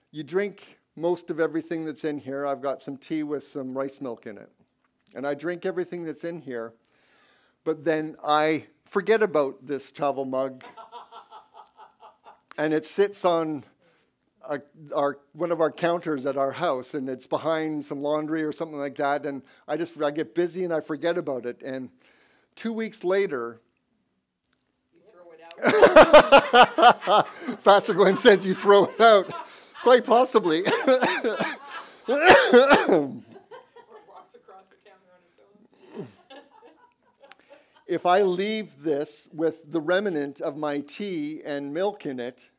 [0.10, 2.48] you drink most of everything that's in here.
[2.48, 4.50] I've got some tea with some rice milk in it.
[5.14, 6.74] And I drink everything that's in here,
[7.64, 10.64] but then I forget about this travel mug.
[12.58, 13.64] and it sits on
[14.48, 14.62] a,
[14.94, 18.78] our, one of our counters at our house, and it's behind some laundry or something
[18.78, 19.26] like that.
[19.26, 21.64] And I just I get busy and I forget about it.
[21.64, 21.90] And
[22.56, 23.62] two weeks later,
[24.94, 25.40] You throw it
[27.16, 27.28] out.
[27.64, 29.32] Pastor Gwen says you throw it out.
[29.84, 30.64] Quite possibly.
[30.88, 30.92] or
[34.08, 36.12] walks across the counter on its own.
[37.92, 42.50] If I leave this with the remnant of my tea and milk in it,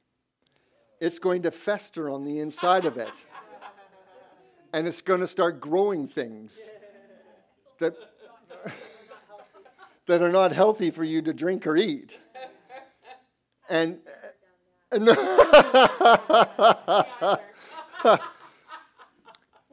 [1.01, 3.09] it's going to fester on the inside of it.
[4.75, 6.61] And it's going to start growing things
[7.79, 7.95] that,
[10.05, 12.21] that are not healthy for you to drink or eat.
[13.71, 14.01] And,
[14.91, 15.09] and,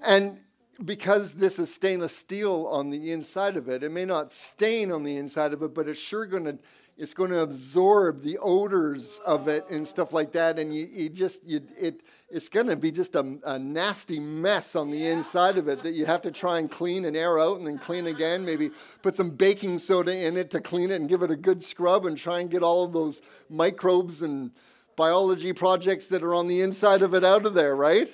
[0.02, 0.40] and
[0.86, 5.04] because this is stainless steel on the inside of it, it may not stain on
[5.04, 6.58] the inside of it, but it's sure going to
[7.00, 11.08] it's going to absorb the odors of it and stuff like that, and you, you
[11.08, 15.58] just you, it it's going to be just a, a nasty mess on the inside
[15.58, 18.08] of it that you have to try and clean and air out and then clean
[18.08, 18.44] again.
[18.44, 21.64] Maybe put some baking soda in it to clean it and give it a good
[21.64, 24.52] scrub and try and get all of those microbes and
[24.98, 28.14] biology projects that are on the inside of it out of there, right?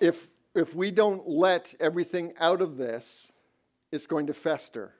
[0.00, 3.32] If if we don't let everything out of this,
[3.90, 4.94] it's going to fester.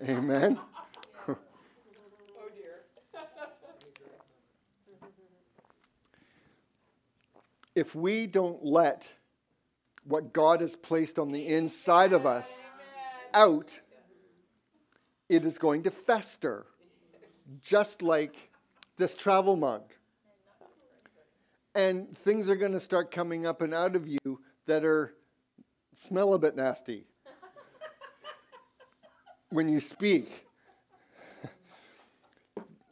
[0.08, 0.58] Amen.
[1.28, 1.36] Oh
[2.56, 3.26] dear.
[7.74, 9.06] If we don't let
[10.04, 12.70] what God has placed on the inside of us
[13.32, 13.80] out,
[15.28, 16.66] it is going to fester,
[17.62, 18.50] just like
[18.96, 19.82] this travel mug.
[21.74, 25.14] And things are going to start coming up and out of you that are
[25.96, 27.06] smell a bit nasty
[29.50, 30.46] when you speak.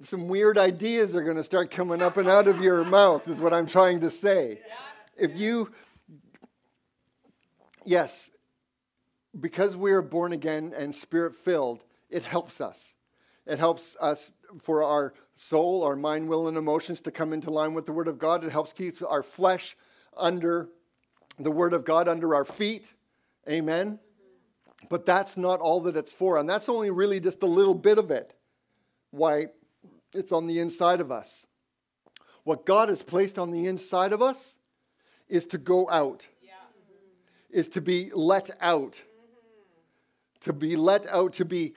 [0.02, 3.38] Some weird ideas are going to start coming up and out of your mouth, is
[3.38, 4.58] what I'm trying to say.
[5.16, 5.70] If you,
[7.84, 8.32] yes,
[9.38, 12.94] because we are born again and spirit filled, it helps us.
[13.46, 17.74] It helps us for our soul, our mind, will, and emotions to come into line
[17.74, 18.44] with the Word of God.
[18.44, 19.76] It helps keep our flesh
[20.16, 20.68] under
[21.38, 22.86] the Word of God under our feet.
[23.48, 23.98] Amen.
[24.88, 26.38] But that's not all that it's for.
[26.38, 28.34] And that's only really just a little bit of it.
[29.10, 29.46] Why
[30.14, 31.46] it's on the inside of us.
[32.44, 34.56] What God has placed on the inside of us
[35.28, 36.52] is to go out, Yeah.
[37.50, 39.02] is to be let out.
[40.40, 41.74] To be let out, to be,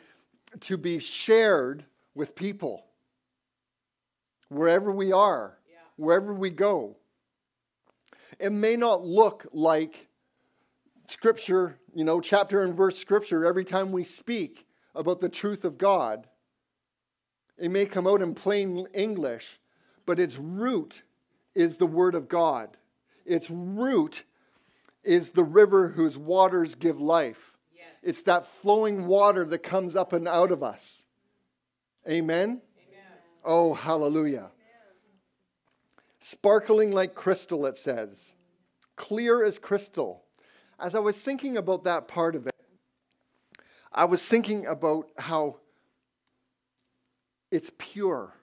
[0.61, 2.85] to be shared with people.
[4.49, 5.77] Wherever we are, Yeah.
[5.95, 6.97] wherever we go.
[8.39, 10.08] It may not look like
[11.08, 15.77] scripture, you know, chapter and verse scripture every time we speak about the truth of
[15.77, 16.27] God.
[17.58, 19.59] It may come out in plain English,
[20.05, 21.03] but its root
[21.53, 22.78] is the Word of God.
[23.26, 24.24] Its root
[25.03, 27.55] is the river whose waters give life.
[27.74, 27.86] Yes.
[28.03, 31.05] It's that flowing water that comes up and out of us.
[32.09, 32.61] Amen?
[33.45, 34.49] Oh, hallelujah.
[36.19, 38.33] Sparkling like crystal, it says.
[38.95, 40.23] Clear as crystal.
[40.79, 42.55] As I was thinking about that part of it,
[43.93, 45.59] I was thinking about how
[47.51, 48.33] it's pure.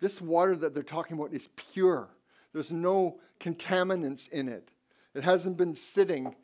[0.00, 2.08] This water that they're talking about is pure.
[2.52, 4.70] There's no contaminants in it.
[5.14, 6.36] It hasn't been sitting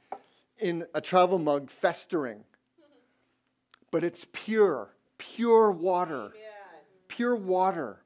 [0.59, 2.45] in a travel mug festering.
[3.91, 6.33] But it's pure, pure water.
[7.17, 8.03] Pure water.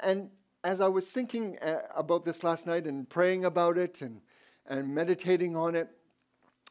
[0.00, 0.30] And
[0.62, 4.20] as I was thinking uh, about this last night and praying about it and,
[4.66, 5.88] and meditating on it,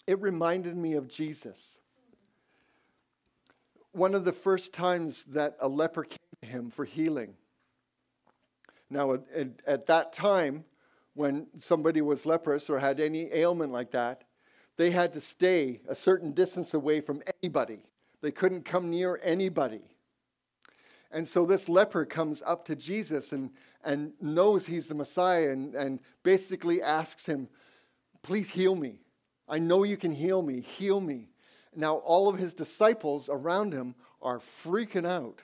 [0.05, 1.77] it reminded me of Jesus.
[3.91, 7.33] One of the first times that a leper came to him for healing.
[8.89, 10.63] Now, at, at that time,
[11.15, 14.23] when somebody was leprous or had any ailment like that,
[14.77, 17.79] they had to stay a certain distance away from anybody.
[18.21, 19.81] They couldn't come near anybody.
[21.11, 23.51] And so this leper comes up to Jesus and,
[23.83, 27.47] and knows he's the Messiah and, and basically asks him,
[28.23, 28.99] Please heal me.
[29.47, 30.59] I know you can heal me.
[30.59, 31.29] Heal me.
[31.75, 35.41] Now, all of his disciples around him are freaking out.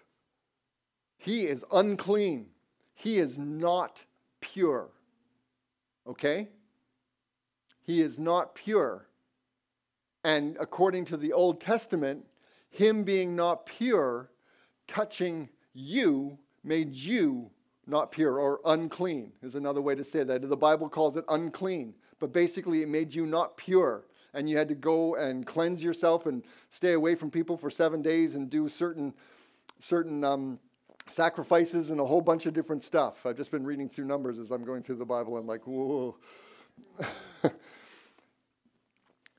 [1.17, 2.47] He is unclean,
[2.95, 3.99] he is not
[4.41, 4.89] pure.
[6.05, 6.49] Okay?
[7.83, 9.07] He is not pure.
[10.23, 12.25] And according to the Old Testament,
[12.69, 14.29] him being not pure,
[14.87, 17.49] touching you, made you
[17.85, 20.47] not pure or unclean, is another way to say that.
[20.47, 24.05] The Bible calls it unclean, but basically it made you not pure.
[24.33, 28.01] And you had to go and cleanse yourself and stay away from people for seven
[28.01, 29.13] days and do certain,
[29.79, 30.59] certain um,
[31.07, 33.25] sacrifices and a whole bunch of different stuff.
[33.25, 35.37] I've just been reading through Numbers as I'm going through the Bible.
[35.37, 36.15] I'm like, whoa.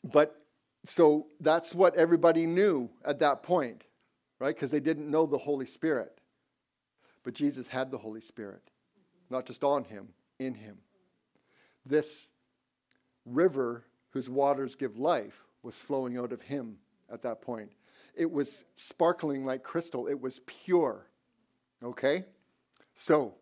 [0.04, 0.44] but
[0.86, 3.82] so that's what everybody knew at that point,
[4.38, 4.54] right?
[4.54, 6.20] Because they didn't know the Holy Spirit.
[7.22, 8.62] But Jesus had the Holy Spirit,
[9.30, 10.08] not just on him,
[10.38, 10.78] in him.
[11.86, 12.28] This
[13.24, 16.76] river whose waters give life was flowing out of him
[17.10, 17.72] at that point.
[18.14, 21.06] It was sparkling like crystal, it was pure.
[21.82, 22.24] Okay?
[22.94, 23.34] So,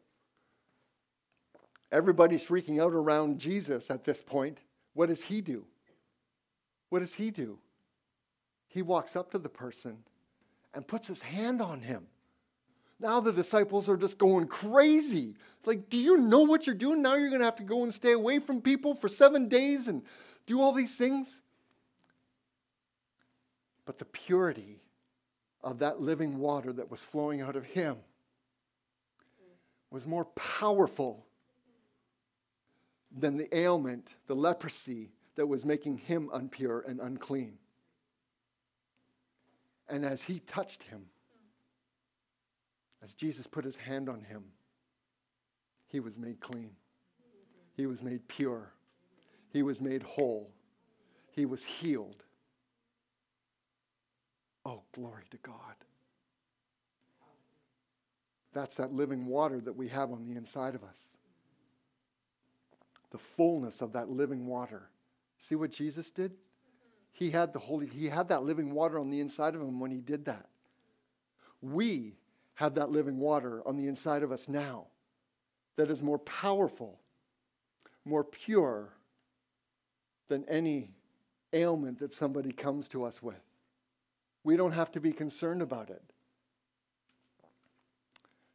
[1.90, 4.58] everybody's freaking out around Jesus at this point.
[4.94, 5.64] What does he do?
[6.88, 7.58] What does he do?
[8.68, 9.98] He walks up to the person
[10.74, 12.06] and puts his hand on him.
[12.98, 15.34] Now the disciples are just going crazy.
[15.58, 17.02] It's like, do you know what you're doing?
[17.02, 19.88] Now you're going to have to go and stay away from people for seven days
[19.88, 20.02] and
[20.46, 21.42] do all these things.
[23.84, 24.80] But the purity
[25.62, 27.96] of that living water that was flowing out of him
[29.90, 31.26] was more powerful
[33.16, 37.58] than the ailment, the leprosy that was making him unpure and unclean.
[39.92, 41.02] And as he touched him,
[43.04, 44.42] as Jesus put his hand on him,
[45.86, 46.70] he was made clean.
[47.76, 48.72] He was made pure.
[49.52, 50.50] He was made whole.
[51.30, 52.24] He was healed.
[54.64, 55.76] Oh, glory to God.
[58.52, 61.08] That's that living water that we have on the inside of us.
[63.10, 64.88] The fullness of that living water
[65.42, 66.36] See what Jesus did?
[67.12, 69.90] He had the holy he had that living water on the inside of him when
[69.90, 70.48] he did that.
[71.60, 72.16] We
[72.54, 74.86] have that living water on the inside of us now
[75.76, 76.98] that is more powerful,
[78.04, 78.94] more pure
[80.28, 80.90] than any
[81.52, 83.42] ailment that somebody comes to us with.
[84.44, 86.02] We don't have to be concerned about it.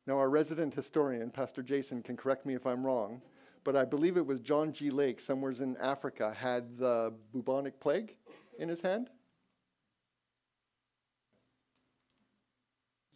[0.06, 3.22] Now, our resident historian, Pastor Jason, can correct me if I'm wrong
[3.68, 4.90] but I believe it was John G.
[4.90, 8.16] Lake, somewhere in Africa, had the bubonic plague
[8.58, 9.10] in his hand.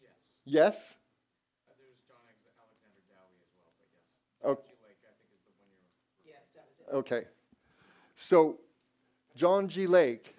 [0.01, 0.11] Yes.
[0.45, 0.95] Yes?
[1.69, 2.17] Uh, There's John
[2.59, 4.05] Alexander Dowie as well, but yes.
[4.43, 4.55] Oh.
[4.55, 4.75] G.
[4.83, 6.33] Lake, I think, is the one you're.
[6.33, 6.97] Yes, that was it.
[6.97, 7.27] Okay.
[8.15, 8.59] So,
[9.35, 9.87] John G.
[9.87, 10.35] Lake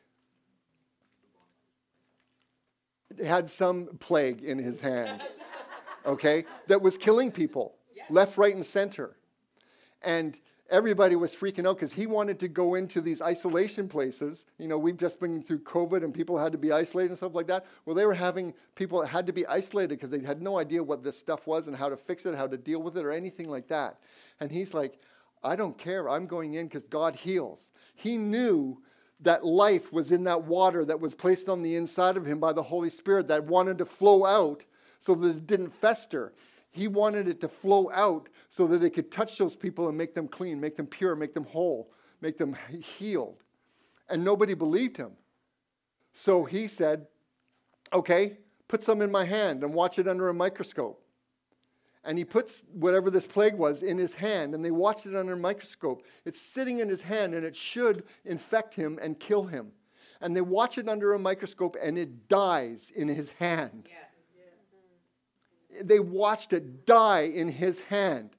[3.25, 5.23] had some plague in his hand,
[6.07, 7.75] okay, that was killing people
[8.11, 9.17] left, right, and center.
[10.03, 10.39] And
[10.73, 14.47] everybody was freaking out because he wanted to go into these isolation places.
[14.59, 17.35] You know, we've just been through COVID and people had to be isolated and stuff
[17.35, 17.67] like that.
[17.85, 20.83] Well, they were having people that had to be isolated because they had no idea
[20.83, 23.13] what this stuff was and how to fix it, how to deal with it, or
[23.13, 23.99] anything like that.
[24.41, 24.99] And he's like,
[25.45, 26.09] I don't care.
[26.09, 27.71] I'm going in because God heals.
[27.95, 28.81] He knew
[29.21, 32.53] that life was in that water that was placed on the inside of him by
[32.53, 34.65] the Holy Spirit that wanted to flow out
[35.01, 36.33] so that it didn't fester.
[36.73, 40.15] He wanted it to flow out so that it could touch those people and make
[40.15, 41.93] them clean, make them pure, make them whole,
[42.23, 43.43] make them healed.
[44.09, 45.13] And nobody believed him.
[46.15, 47.07] So he said,
[47.93, 50.99] Okay, put some in my hand and watch it under a microscope.
[52.05, 55.35] And he puts whatever this plague was in his hand, and they watched it under
[55.35, 56.05] a microscope.
[56.25, 59.71] It's sitting in his hand, and it should infect him and kill him.
[60.21, 63.87] And they watch it under a microscope, and it dies in his hand.
[65.81, 68.31] They watched it die in his hand.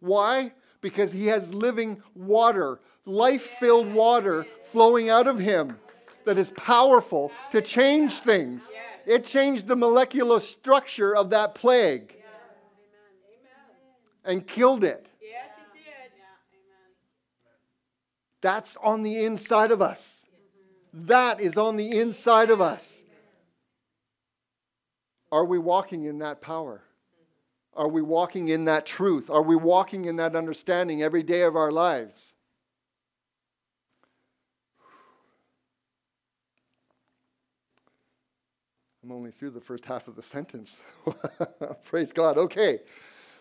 [0.00, 0.52] Why?
[0.80, 5.76] Because he has living water, life filled water flowing out of him
[6.24, 8.70] that is powerful to change things.
[9.06, 12.16] It changed the molecular structure of that plague.
[14.24, 15.08] and killed it.
[15.20, 16.12] Yes, he did.
[18.40, 20.24] That's on the inside of us.
[20.92, 22.99] That is on the inside of us.
[25.32, 26.82] Are we walking in that power?
[27.74, 29.30] Are we walking in that truth?
[29.30, 32.34] Are we walking in that understanding every day of our lives?
[39.02, 40.76] I'm only through the first half of the sentence.
[41.84, 42.36] Praise God.
[42.36, 42.80] Okay.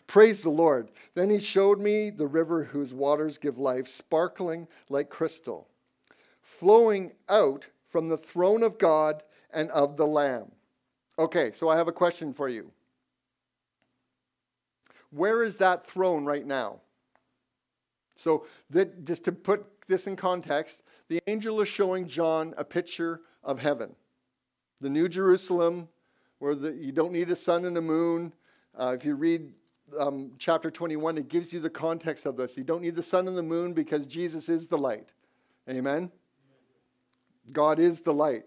[0.07, 0.89] Praise the Lord.
[1.13, 5.67] Then he showed me the river whose waters give life, sparkling like crystal,
[6.41, 9.21] flowing out from the throne of God
[9.51, 10.51] and of the Lamb.
[11.19, 12.71] Okay, so I have a question for you.
[15.11, 16.79] Where is that throne right now?
[18.15, 23.21] So, that, just to put this in context, the angel is showing John a picture
[23.43, 23.95] of heaven
[24.81, 25.89] the New Jerusalem,
[26.37, 28.31] where the, you don't need a sun and a moon.
[28.79, 29.51] Uh, if you read
[29.99, 32.55] um, chapter 21, it gives you the context of this.
[32.55, 35.11] You don't need the sun and the moon because Jesus is the light.
[35.69, 36.13] Amen?
[37.51, 38.45] God is the light.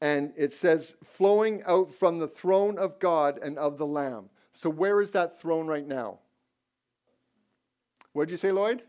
[0.00, 4.30] And it says, flowing out from the throne of God and of the Lamb.
[4.52, 6.20] So, where is that throne right now?
[8.12, 8.82] What did you say, Lloyd?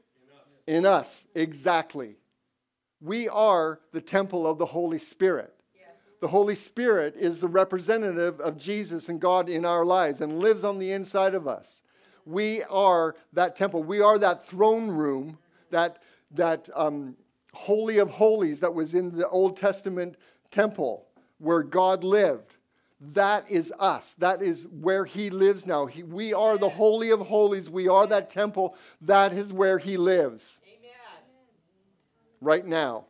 [0.68, 0.78] In us.
[0.78, 2.16] In us, exactly.
[3.01, 5.53] We are the temple of the Holy Spirit.
[6.22, 10.64] The Holy Spirit is the representative of Jesus and God in our lives and lives
[10.64, 11.82] on the inside of us.
[12.26, 13.82] We are that temple.
[13.82, 15.39] We are that throne room,
[15.72, 17.16] that, that um,
[17.53, 20.16] holy of holies that was in the Old Testament
[20.52, 21.08] temple
[21.39, 22.58] where God lived.
[23.14, 24.14] That is us.
[24.20, 25.88] That is where He lives now.
[25.88, 27.70] He, we are the Holy of Holies.
[27.70, 28.76] We are that temple.
[29.02, 30.62] That is where He lives.
[30.68, 30.91] Amen.
[32.41, 33.06] Right now.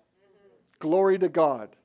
[0.79, 1.75] Glory to God.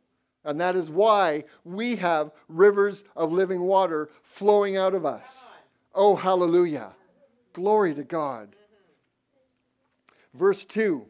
[0.45, 5.49] And that is why we have rivers of living water flowing out of us.
[5.93, 6.93] Oh, hallelujah.
[7.53, 8.55] Glory to God.
[10.33, 11.07] Verse 2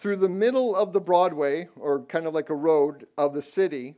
[0.00, 3.96] Through the middle of the Broadway, or kind of like a road of the city,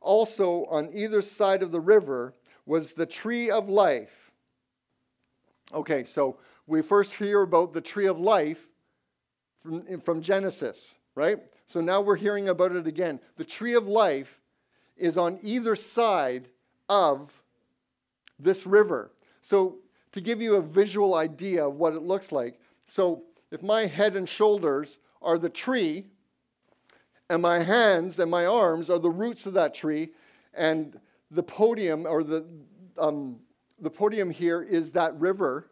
[0.00, 2.32] also on either side of the river
[2.64, 4.32] was the tree of life.
[5.74, 8.66] Okay, so we first hear about the tree of life
[9.62, 11.40] from, from Genesis, right?
[11.66, 13.20] So now we're hearing about it again.
[13.36, 14.40] The tree of life
[14.96, 16.48] is on either side
[16.88, 17.42] of
[18.38, 19.10] this river.
[19.42, 19.76] So,
[20.12, 24.16] to give you a visual idea of what it looks like, so if my head
[24.16, 26.06] and shoulders are the tree,
[27.28, 30.10] and my hands and my arms are the roots of that tree,
[30.52, 31.00] and
[31.30, 32.44] the podium or the,
[32.98, 33.40] um,
[33.80, 35.70] the podium here is that river,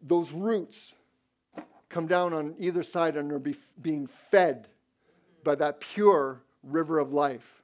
[0.00, 0.94] those roots
[1.88, 4.68] come down on either side and are be, being fed
[5.42, 7.62] by that pure river of life.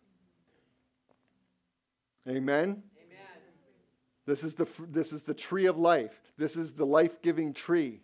[2.26, 2.36] Amen?
[2.38, 2.82] Amen.
[4.26, 6.22] This is the, this is the tree of life.
[6.38, 8.00] This is the life giving tree.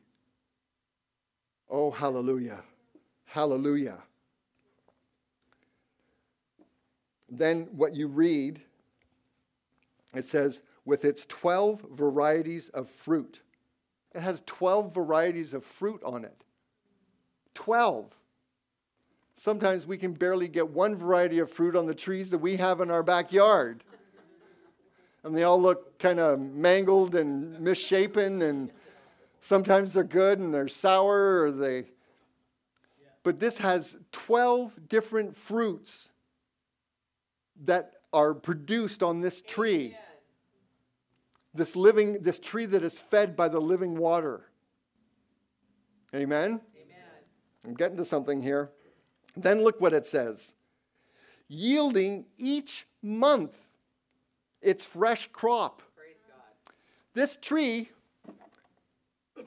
[1.70, 2.62] Oh, hallelujah.
[3.26, 3.98] Hallelujah.
[7.28, 8.60] Then what you read,
[10.14, 13.40] it says, with its 12 varieties of fruit.
[14.12, 16.42] It has 12 varieties of fruit on it.
[17.54, 18.12] 12.
[19.36, 22.80] Sometimes we can barely get one variety of fruit on the trees that we have
[22.80, 23.84] in our backyard.
[25.22, 28.72] And they all look kind of mangled and misshapen, and
[29.40, 31.86] sometimes they're good and they're sour, or they.
[33.22, 36.08] But this has 12 different fruits
[37.64, 39.86] that are produced on this tree.
[39.86, 39.98] Amen.
[41.52, 44.46] This living, this tree that is fed by the living water.
[46.14, 46.60] Amen?
[46.76, 47.04] Amen.
[47.66, 48.70] I'm getting to something here.
[49.36, 50.52] Then look what it says
[51.50, 53.66] yielding each month
[54.62, 55.82] its fresh crop.
[55.96, 56.74] Praise God.
[57.12, 57.90] This tree,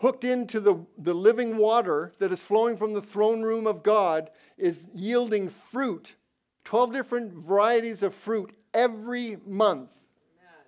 [0.03, 4.29] hooked into the, the living water that is flowing from the throne room of God,
[4.57, 6.15] is yielding fruit
[6.65, 9.91] 12 different varieties of fruit every month.
[10.41, 10.65] Amen.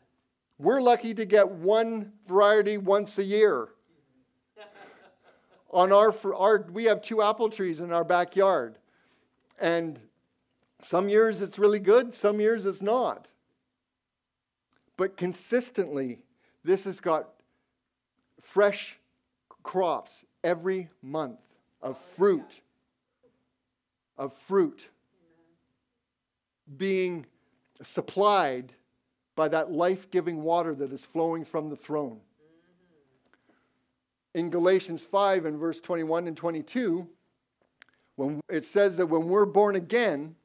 [0.57, 3.67] We're lucky to get one variety once a year.
[5.69, 8.77] On our, our, we have two apple trees in our backyard.
[9.59, 9.99] And
[10.81, 13.27] some years it's really good, some years it's not.
[14.95, 16.19] But consistently,
[16.63, 17.27] this has got
[18.39, 18.97] fresh
[19.65, 21.41] crops every month
[21.81, 22.61] of fruit.
[24.17, 24.89] Of fruit
[26.77, 27.25] being
[27.81, 28.71] supplied
[29.35, 32.21] by that life giving water that is flowing from the throne.
[34.33, 37.07] In Galatians 5 and verse 21 and 22,
[38.15, 40.35] when it says that when we're born again,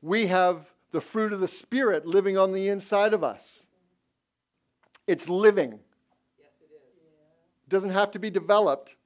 [0.00, 3.64] we have the fruit of the Spirit living on the inside of us.
[5.06, 5.80] It's living.
[7.68, 8.96] It doesn't have to be developed.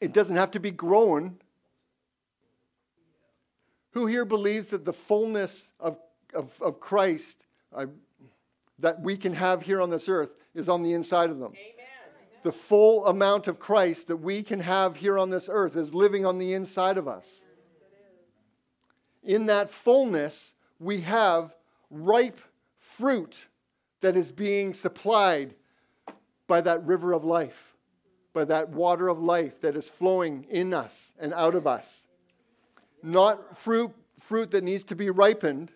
[0.00, 1.40] It doesn't have to be grown.
[3.94, 5.98] Who here believes that the fullness of,
[6.32, 7.86] of, of Christ uh,
[8.78, 11.54] that we can have here on this earth is on the inside of them?
[11.56, 11.86] Amen.
[12.44, 16.24] The full amount of Christ that we can have here on this earth is living
[16.24, 17.42] on the inside of us.
[19.24, 21.56] In that fullness, we have
[21.90, 22.38] ripe
[22.78, 23.48] fruit
[24.00, 25.56] that is being supplied
[26.46, 27.74] by that river of life,
[28.32, 32.06] by that water of life that is flowing in us and out of us.
[33.02, 35.70] Not fruit, fruit that needs to be ripened,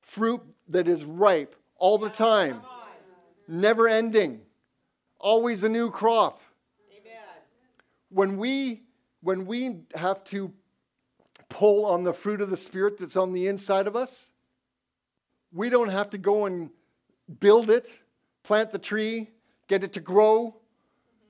[0.00, 2.62] fruit that is ripe all the time,
[3.48, 4.40] never ending,
[5.18, 6.40] always a new crop.
[8.08, 8.82] When we,
[9.20, 10.52] when we have to
[11.48, 14.30] pull on the fruit of the Spirit that's on the inside of us,
[15.52, 16.70] we don't have to go and
[17.40, 17.88] build it,
[18.42, 19.30] plant the tree,
[19.68, 20.56] get it to grow,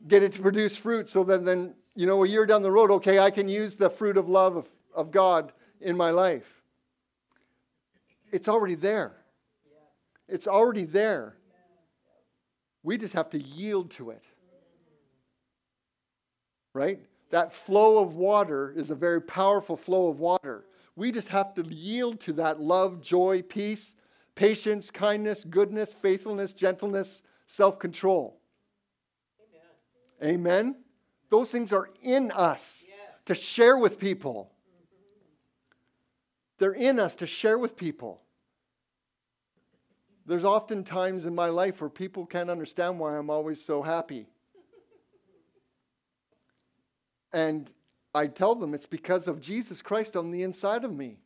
[0.06, 2.90] get it to produce fruit, so that then, you know, a year down the road,
[2.90, 6.62] okay, I can use the fruit of love of, of God in my life.
[8.32, 9.16] It's already there.
[10.28, 11.36] It's already there.
[12.82, 14.22] We just have to yield to it.
[16.72, 17.00] Right?
[17.30, 20.66] That flow of water is a very powerful flow of water.
[20.94, 23.96] We just have to yield to that love, joy, peace,
[24.34, 28.40] patience, kindness, goodness, faithfulness, gentleness, self control.
[30.20, 30.34] Amen.
[30.34, 30.76] Amen.
[31.28, 32.96] Those things are in us Yes.
[33.26, 34.52] to share with people.
[36.58, 38.22] They're in us to share with people.
[40.24, 44.26] There's often times in my life where people can't understand why I'm always so happy.
[47.32, 47.70] And
[48.14, 51.18] I tell them it's because of Jesus Christ on the inside of me.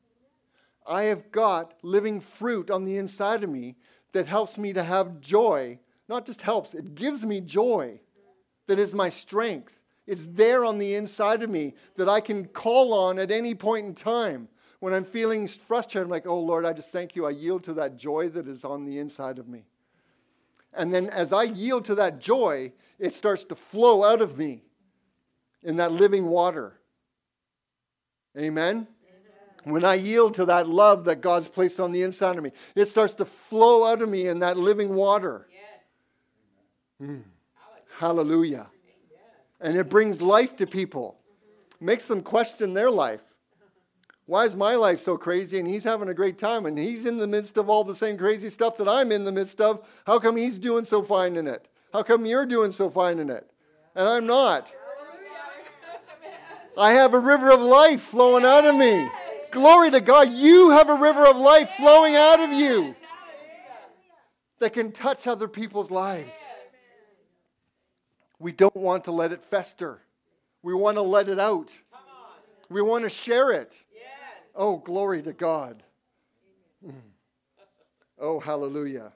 [0.86, 3.76] I have got living fruit on the inside of me
[4.12, 5.78] that helps me to have joy.
[6.10, 8.00] Not just helps, it gives me joy
[8.66, 9.78] that is my strength.
[10.08, 13.86] It's there on the inside of me that I can call on at any point
[13.86, 14.48] in time.
[14.80, 17.26] When I'm feeling frustrated, I'm like, oh Lord, I just thank you.
[17.26, 19.66] I yield to that joy that is on the inside of me.
[20.74, 24.64] And then as I yield to that joy, it starts to flow out of me
[25.62, 26.80] in that living water.
[28.36, 28.88] Amen?
[29.62, 32.86] When I yield to that love that God's placed on the inside of me, it
[32.86, 35.46] starts to flow out of me in that living water.
[37.00, 37.18] Yes.
[37.98, 38.66] Hallelujah.
[39.60, 41.18] And it brings life to people,
[41.80, 43.20] makes them question their life.
[44.26, 47.18] Why is my life so crazy and he's having a great time and he's in
[47.18, 49.86] the midst of all the same crazy stuff that I'm in the midst of?
[50.06, 51.66] How come he's doing so fine in it?
[51.92, 53.50] How come you're doing so fine in it?
[53.96, 54.72] And I'm not.
[56.78, 59.10] I have a river of life flowing out of me.
[59.50, 60.32] Glory to God.
[60.32, 62.94] You have a river of life flowing out of you
[64.60, 66.34] that can touch other people's lives.
[68.40, 70.00] We don't want to let it fester.
[70.62, 71.78] We want to let it out.
[72.70, 73.76] We want to share it.
[73.94, 74.04] Yes.
[74.54, 75.82] Oh, glory to God.
[76.84, 76.94] Mm.
[78.18, 79.12] Oh, hallelujah.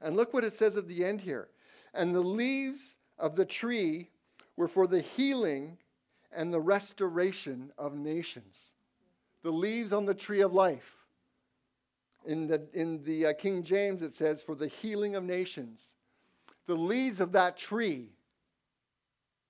[0.00, 1.48] And look what it says at the end here.
[1.94, 4.10] And the leaves of the tree
[4.56, 5.78] were for the healing
[6.34, 8.72] and the restoration of nations.
[9.42, 10.96] The leaves on the tree of life.
[12.26, 15.96] In the, in the uh, King James, it says, for the healing of nations.
[16.66, 18.10] The leaves of that tree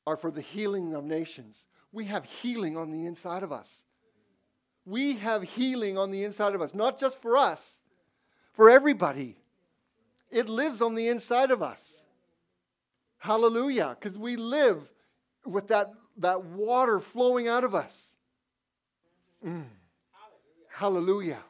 [0.06, 1.66] are for the healing of nations.
[1.92, 3.84] We have healing on the inside of us.
[4.84, 7.80] We have healing on the inside of us, not just for us,
[8.52, 9.36] for everybody.
[10.30, 12.02] It lives on the inside of us.
[13.18, 14.90] Hallelujah, because we live
[15.44, 18.16] with that, that water flowing out of us.
[19.46, 19.64] Mm.
[20.68, 21.42] Hallelujah.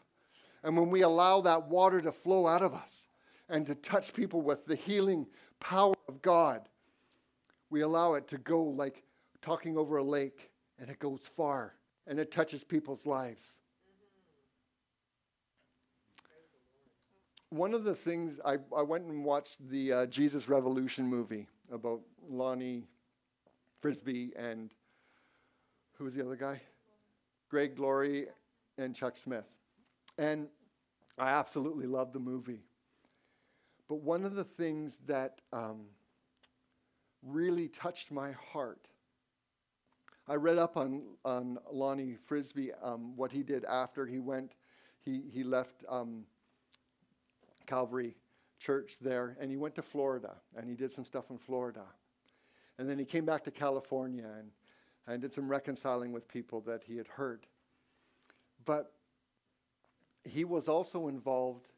[0.62, 3.06] And when we allow that water to flow out of us
[3.48, 5.26] and to touch people with the healing
[5.62, 6.68] power of God,
[7.70, 9.02] we allow it to go like
[9.40, 11.74] talking over a lake and it goes far
[12.06, 13.58] and it touches people's lives.
[17.50, 22.00] One of the things I, I went and watched the uh, Jesus Revolution movie about
[22.28, 22.88] Lonnie
[23.80, 24.70] Frisbee and
[25.92, 26.60] who was the other guy?
[27.48, 28.26] Greg Laurie
[28.78, 29.44] and Chuck Smith.
[30.18, 30.48] And
[31.18, 32.64] I absolutely loved the movie.
[33.92, 35.82] But one of the things that um,
[37.22, 38.88] really touched my heart,
[40.26, 44.52] I read up on, on Lonnie Frisbee, um, what he did after he went,
[45.04, 46.24] he, he left um,
[47.66, 48.16] Calvary
[48.58, 51.84] Church there, and he went to Florida, and he did some stuff in Florida.
[52.78, 54.52] And then he came back to California and,
[55.06, 57.44] and did some reconciling with people that he had hurt.
[58.64, 58.94] But
[60.24, 61.68] he was also involved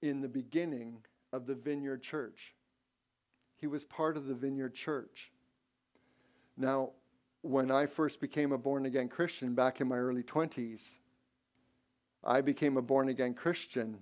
[0.00, 1.02] in the beginning
[1.32, 2.54] of the Vineyard Church.
[3.56, 5.32] He was part of the Vineyard Church.
[6.56, 6.90] Now,
[7.42, 10.98] when I first became a born again Christian back in my early 20s,
[12.24, 13.98] I became a born again Christian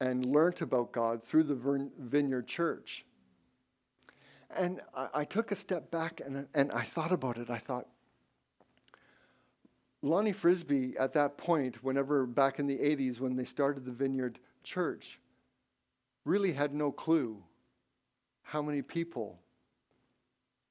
[0.00, 3.04] and learned about God through the Vineyard Church.
[4.56, 7.50] And I, I took a step back and, and I thought about it.
[7.50, 7.86] I thought,
[10.02, 14.38] Lonnie Frisbee, at that point, whenever back in the 80s when they started the Vineyard
[14.62, 15.18] Church,
[16.24, 17.42] really had no clue
[18.42, 19.38] how many people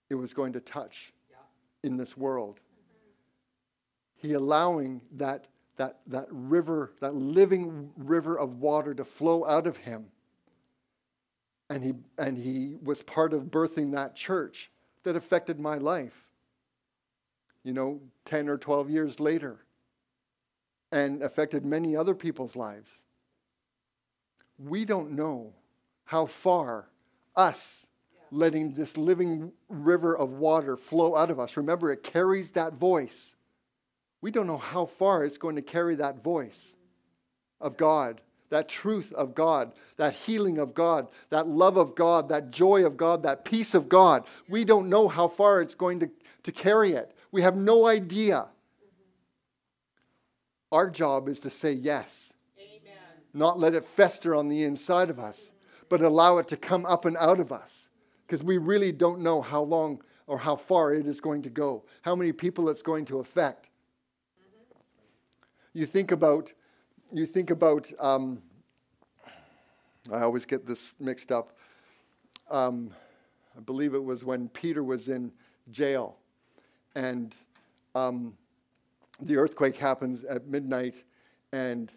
[0.10, 1.38] it was going to touch yeah.
[1.84, 2.60] in this world.
[2.60, 4.28] Mm-hmm.
[4.28, 5.48] He allowing that,
[5.78, 10.06] that, that river, that living river of water to flow out of him.
[11.70, 14.70] And he, and he was part of birthing that church
[15.04, 16.24] that affected my life
[17.64, 19.58] you know, 10 or 12 years later
[20.92, 23.02] and affected many other people's lives.
[24.68, 25.54] We don't know
[26.06, 26.88] how far
[27.36, 27.86] us
[28.32, 31.56] letting this living river of water flow out of us.
[31.56, 33.36] Remember, it carries that voice.
[34.22, 36.74] We don't know how far it's going to carry that voice
[37.62, 42.52] of God, that truth of God, that healing of God, that love of God, that
[42.52, 44.26] joy of God, that peace of God.
[44.50, 46.10] We don't know how far it's going to,
[46.44, 47.16] to carry it.
[47.32, 48.48] We have no idea.
[50.72, 52.33] Our job is to say yes.
[53.34, 55.52] Not let it fester on the inside of us,
[55.90, 57.88] but allow it to come up and out of us.
[58.26, 61.84] Because we really don't know how long or how far it is going to go,
[62.02, 63.70] how many people it's going to affect.
[65.74, 66.54] You think about,
[67.12, 68.42] you think about, um,
[70.12, 71.58] I always get this mixed up.
[72.50, 72.92] Um,
[73.58, 75.32] I believe it was when Peter was in
[75.72, 76.18] jail
[76.96, 77.36] and
[77.96, 78.36] um,
[79.22, 81.04] the earthquake happens at midnight,
[81.52, 81.92] and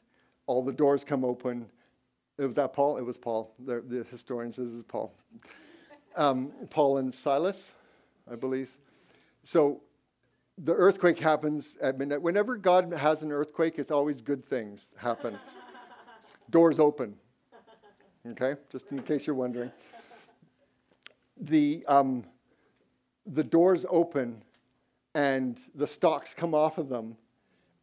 [0.46, 1.66] all the doors come open.
[2.38, 2.98] It was that Paul?
[2.98, 3.54] It was Paul.
[3.58, 5.12] The, the historian says it's Paul.
[6.16, 7.74] Um, Paul and Silas,
[8.30, 8.76] I believe.
[9.44, 9.82] So
[10.58, 12.22] the earthquake happens at midnight.
[12.22, 15.38] Whenever God has an earthquake, it's always good things happen.
[16.50, 17.14] Doors open.
[18.30, 19.70] Okay, just in case you're wondering.
[21.38, 22.24] The, um,
[23.24, 24.42] the doors open
[25.14, 27.16] and the stocks come off of them.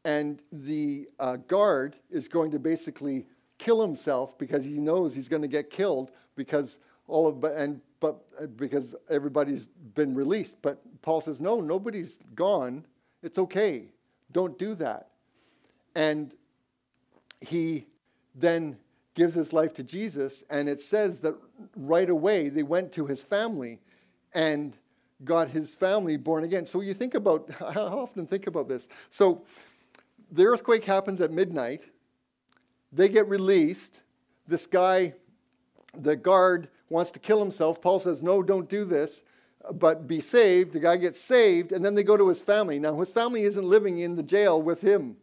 [0.05, 3.25] And the uh, guard is going to basically
[3.57, 8.25] kill himself because he knows he's going to get killed because all of and but
[8.37, 10.61] uh, because everybody's been released.
[10.61, 12.85] But Paul says, no, nobody's gone.
[13.21, 13.85] It's okay.
[14.33, 15.11] Don't do that.
[15.95, 16.33] And
[17.39, 17.85] he
[18.35, 18.77] then
[19.15, 21.35] gives his life to Jesus, and it says that
[21.75, 23.79] right away they went to his family
[24.33, 24.75] and
[25.23, 26.65] got his family born again.
[26.65, 28.87] So you think about, I often think about this.
[29.11, 29.43] So
[30.33, 31.85] the earthquake happens at midnight.
[32.91, 34.01] They get released.
[34.47, 35.13] This guy,
[35.95, 37.79] the guard, wants to kill himself.
[37.81, 39.21] Paul says, No, don't do this,
[39.71, 40.73] but be saved.
[40.73, 42.79] The guy gets saved, and then they go to his family.
[42.79, 45.17] Now, his family isn't living in the jail with him,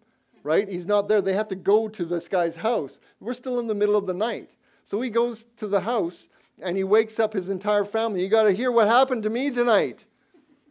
[0.45, 0.69] right?
[0.69, 1.21] He's not there.
[1.21, 3.01] They have to go to this guy's house.
[3.19, 4.51] We're still in the middle of the night.
[4.85, 6.29] So he goes to the house
[6.63, 8.23] and he wakes up his entire family.
[8.23, 10.05] You got to hear what happened to me tonight.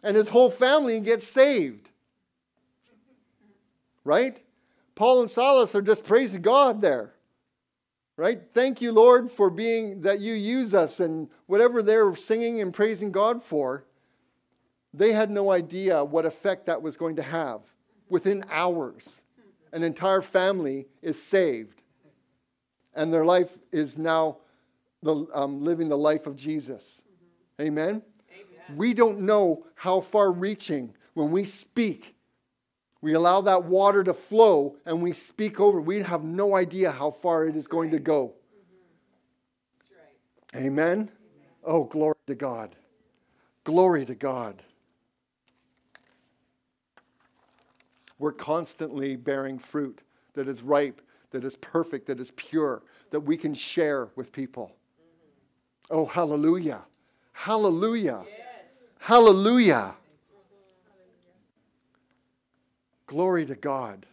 [0.01, 1.88] And his whole family gets saved.
[4.03, 4.41] Right?
[4.95, 7.13] Paul and Silas are just praising God there.
[8.17, 8.41] Right?
[8.51, 13.11] Thank you, Lord, for being that you use us and whatever they're singing and praising
[13.11, 13.85] God for.
[14.93, 17.61] They had no idea what effect that was going to have.
[18.09, 19.21] Within hours,
[19.71, 21.81] an entire family is saved.
[22.93, 24.39] And their life is now
[25.01, 27.01] the, um, living the life of Jesus.
[27.61, 28.01] Amen?
[28.31, 28.77] Amen?
[28.77, 32.15] We don't know how far reaching when we speak.
[33.01, 35.79] We allow that water to flow and we speak over.
[35.79, 38.33] We have no idea how far it is going to go.
[40.53, 40.57] Mm-hmm.
[40.57, 40.65] Right.
[40.65, 40.91] Amen?
[40.91, 41.11] Amen?
[41.63, 42.75] Oh, glory to God.
[43.63, 44.63] Glory to God.
[48.17, 50.01] We're constantly bearing fruit
[50.33, 54.75] that is ripe, that is perfect, that is pure, that we can share with people.
[55.89, 56.81] Oh, hallelujah.
[57.31, 58.23] Hallelujah.
[58.27, 58.37] Yes.
[58.99, 59.95] Hallelujah.
[63.09, 64.05] Glory to God.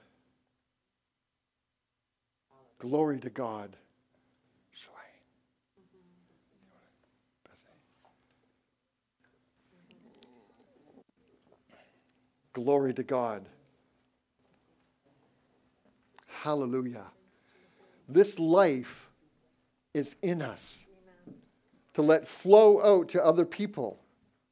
[2.79, 3.77] Glory to God.
[12.55, 13.45] Glory to God.
[16.27, 17.05] Hallelujah.
[18.09, 19.11] This life
[19.93, 20.87] is in us
[21.93, 24.01] to let flow out to other people,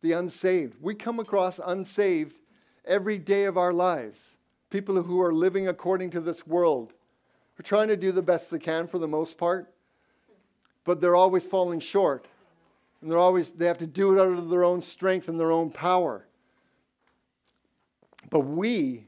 [0.03, 0.77] the unsaved.
[0.83, 2.37] We come across unsaved
[2.85, 4.37] every day of our lives.
[4.70, 6.93] People who are living according to this world,
[7.59, 9.72] are trying to do the best they can for the most part,
[10.85, 12.26] but they're always falling short.
[13.01, 15.53] And they're always, they have to do it out of their own strength and their
[15.53, 16.26] own power.
[18.30, 19.07] But we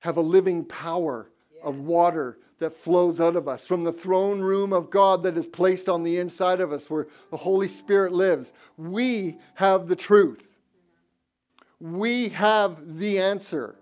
[0.00, 1.28] have a living power
[1.62, 5.46] of water that flows out of us from the throne room of God that is
[5.46, 8.52] placed on the inside of us where the Holy Spirit lives.
[8.76, 10.55] We have the truth.
[11.80, 13.76] We have the answer.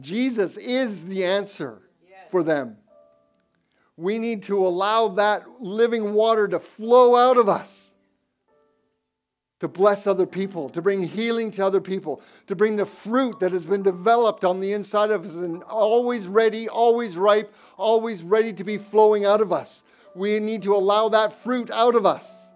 [0.00, 1.82] Jesus is the answer
[2.30, 2.76] for them.
[3.96, 7.88] We need to allow that living water to flow out of us
[9.60, 13.50] to bless other people, to bring healing to other people, to bring the fruit that
[13.52, 18.52] has been developed on the inside of us and always ready, always ripe, always ready
[18.52, 19.82] to be flowing out of us.
[20.14, 22.48] We need to allow that fruit out of us.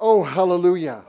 [0.00, 1.04] Oh, hallelujah.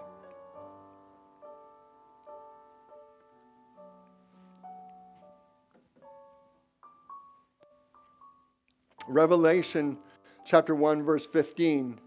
[9.08, 9.98] Revelation
[10.46, 12.00] chapter 1 verse 15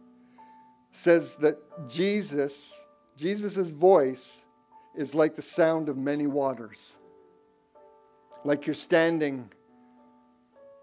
[0.92, 2.74] says that Jesus
[3.18, 4.44] Jesus' voice
[4.94, 6.98] is like the sound of many waters.
[8.44, 9.50] Like you're standing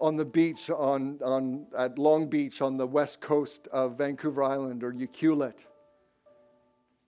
[0.02, 4.84] on the beach on, on, at Long Beach on the west coast of Vancouver Island
[4.84, 5.60] or Ucluelet.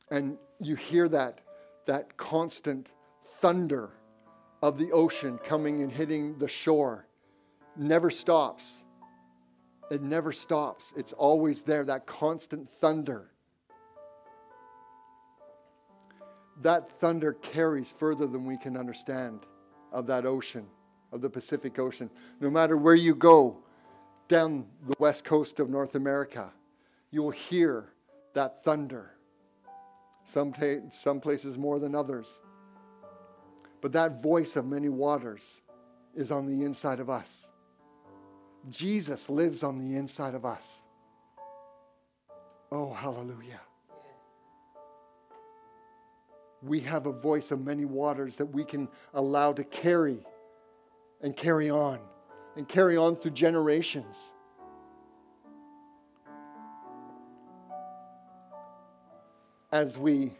[0.09, 1.41] And you hear that,
[1.85, 2.89] that constant
[3.41, 3.91] thunder
[4.63, 7.05] of the ocean coming and hitting the shore.
[7.75, 8.85] Never stops.
[9.89, 10.93] It never stops.
[10.97, 13.31] It's always there, that constant thunder.
[16.61, 19.45] That thunder carries further than we can understand
[19.91, 20.65] of that ocean,
[21.11, 22.09] of the Pacific Ocean.
[22.41, 23.57] No matter where you go
[24.27, 26.51] down the west coast of North America,
[27.11, 27.93] you will hear
[28.33, 29.13] that thunder.
[30.25, 32.41] Some, ta- some places more than others.
[33.79, 35.61] But that voice of many waters
[36.13, 37.49] is on the inside of us.
[38.69, 40.83] Jesus lives on the inside of us.
[42.71, 43.61] Oh, hallelujah.
[46.61, 50.19] We have a voice of many waters that we can allow to carry
[51.21, 51.99] and carry on
[52.55, 54.33] and carry on through generations.
[59.71, 60.33] As we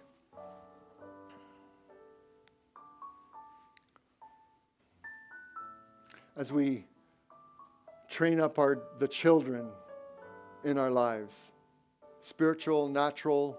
[6.36, 6.86] as we
[8.08, 9.68] train up our, the children
[10.64, 11.52] in our lives
[12.22, 13.58] spiritual, natural,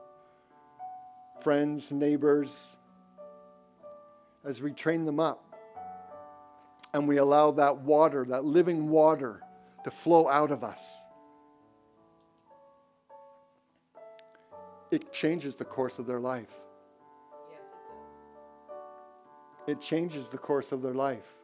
[1.40, 2.76] friends, neighbors,
[4.44, 5.48] as we train them up
[6.92, 9.40] and we allow that water, that living water,
[9.84, 11.02] to flow out of us.
[14.90, 16.60] It changes the course of their life.
[17.50, 17.60] Yes,
[19.66, 19.76] it does.
[19.76, 21.37] It changes the course of their life.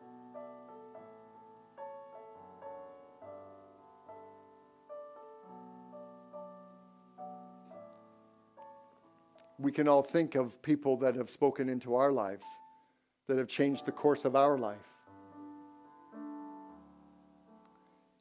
[9.64, 12.44] We can all think of people that have spoken into our lives,
[13.26, 14.76] that have changed the course of our life.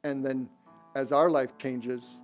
[0.02, 0.48] And then
[0.94, 2.20] as our life changes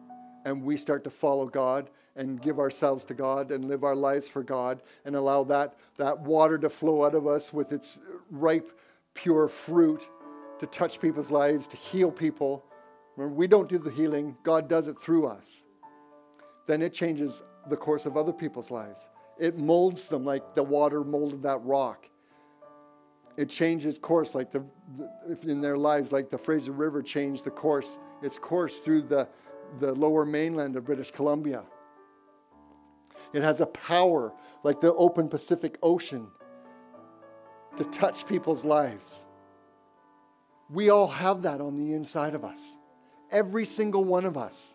[0.46, 4.26] and we start to follow God and give ourselves to God and live our lives
[4.26, 8.00] for God and allow that, that water to flow out of us with its
[8.30, 8.78] ripe,
[9.14, 10.08] pure fruit
[10.60, 12.64] to touch people's lives, to heal people.
[13.16, 15.64] When we don't do the healing, God does it through us.
[16.66, 19.08] Then it changes the course of other people's lives.
[19.38, 22.08] It molds them like the water molded that rock.
[23.36, 24.64] It changes course like the,
[25.42, 29.28] in their lives, like the Fraser River changed the course, its course through the,
[29.78, 31.62] the lower mainland of British Columbia.
[33.32, 34.32] It has a power
[34.62, 36.26] like the open Pacific Ocean
[37.76, 39.24] to touch people's lives.
[40.68, 42.76] We all have that on the inside of us.
[43.30, 44.74] Every single one of us.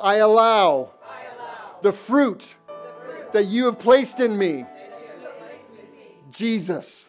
[0.00, 0.90] I allow,
[1.82, 2.54] the, fruit
[3.32, 4.66] that you have placed in me,
[6.30, 7.08] Jesus,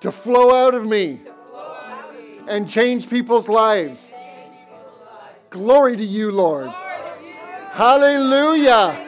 [0.00, 1.20] to flow out of me
[2.46, 4.08] and change people's lives.
[5.50, 6.70] Glory to you, Lord.
[7.70, 8.98] Hallelujah.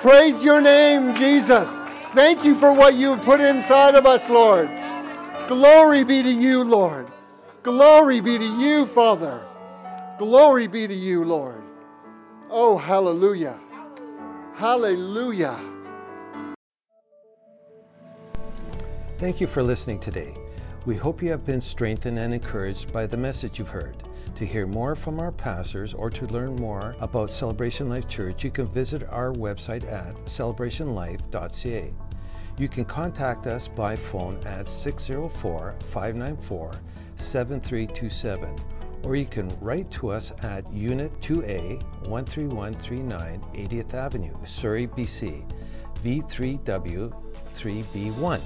[0.00, 1.68] Praise your name, Jesus.
[2.14, 4.68] Thank you for what you have put inside of us, Lord.
[5.46, 7.08] Glory be to you, Lord.
[7.62, 9.44] Glory be to you, Father.
[10.18, 11.62] Glory be to you, Lord.
[12.52, 13.60] Oh, hallelujah.
[14.56, 15.56] Hallelujah.
[19.18, 20.34] Thank you for listening today.
[20.84, 24.02] We hope you have been strengthened and encouraged by the message you've heard.
[24.34, 28.50] To hear more from our pastors or to learn more about Celebration Life Church, you
[28.50, 31.94] can visit our website at celebrationlife.ca.
[32.58, 36.72] You can contact us by phone at 604 594
[37.16, 45.44] 7327 or you can write to us at Unit 2A 13139 80th Avenue, Surrey, BC,
[46.04, 47.12] V3W
[47.54, 48.40] 3B1.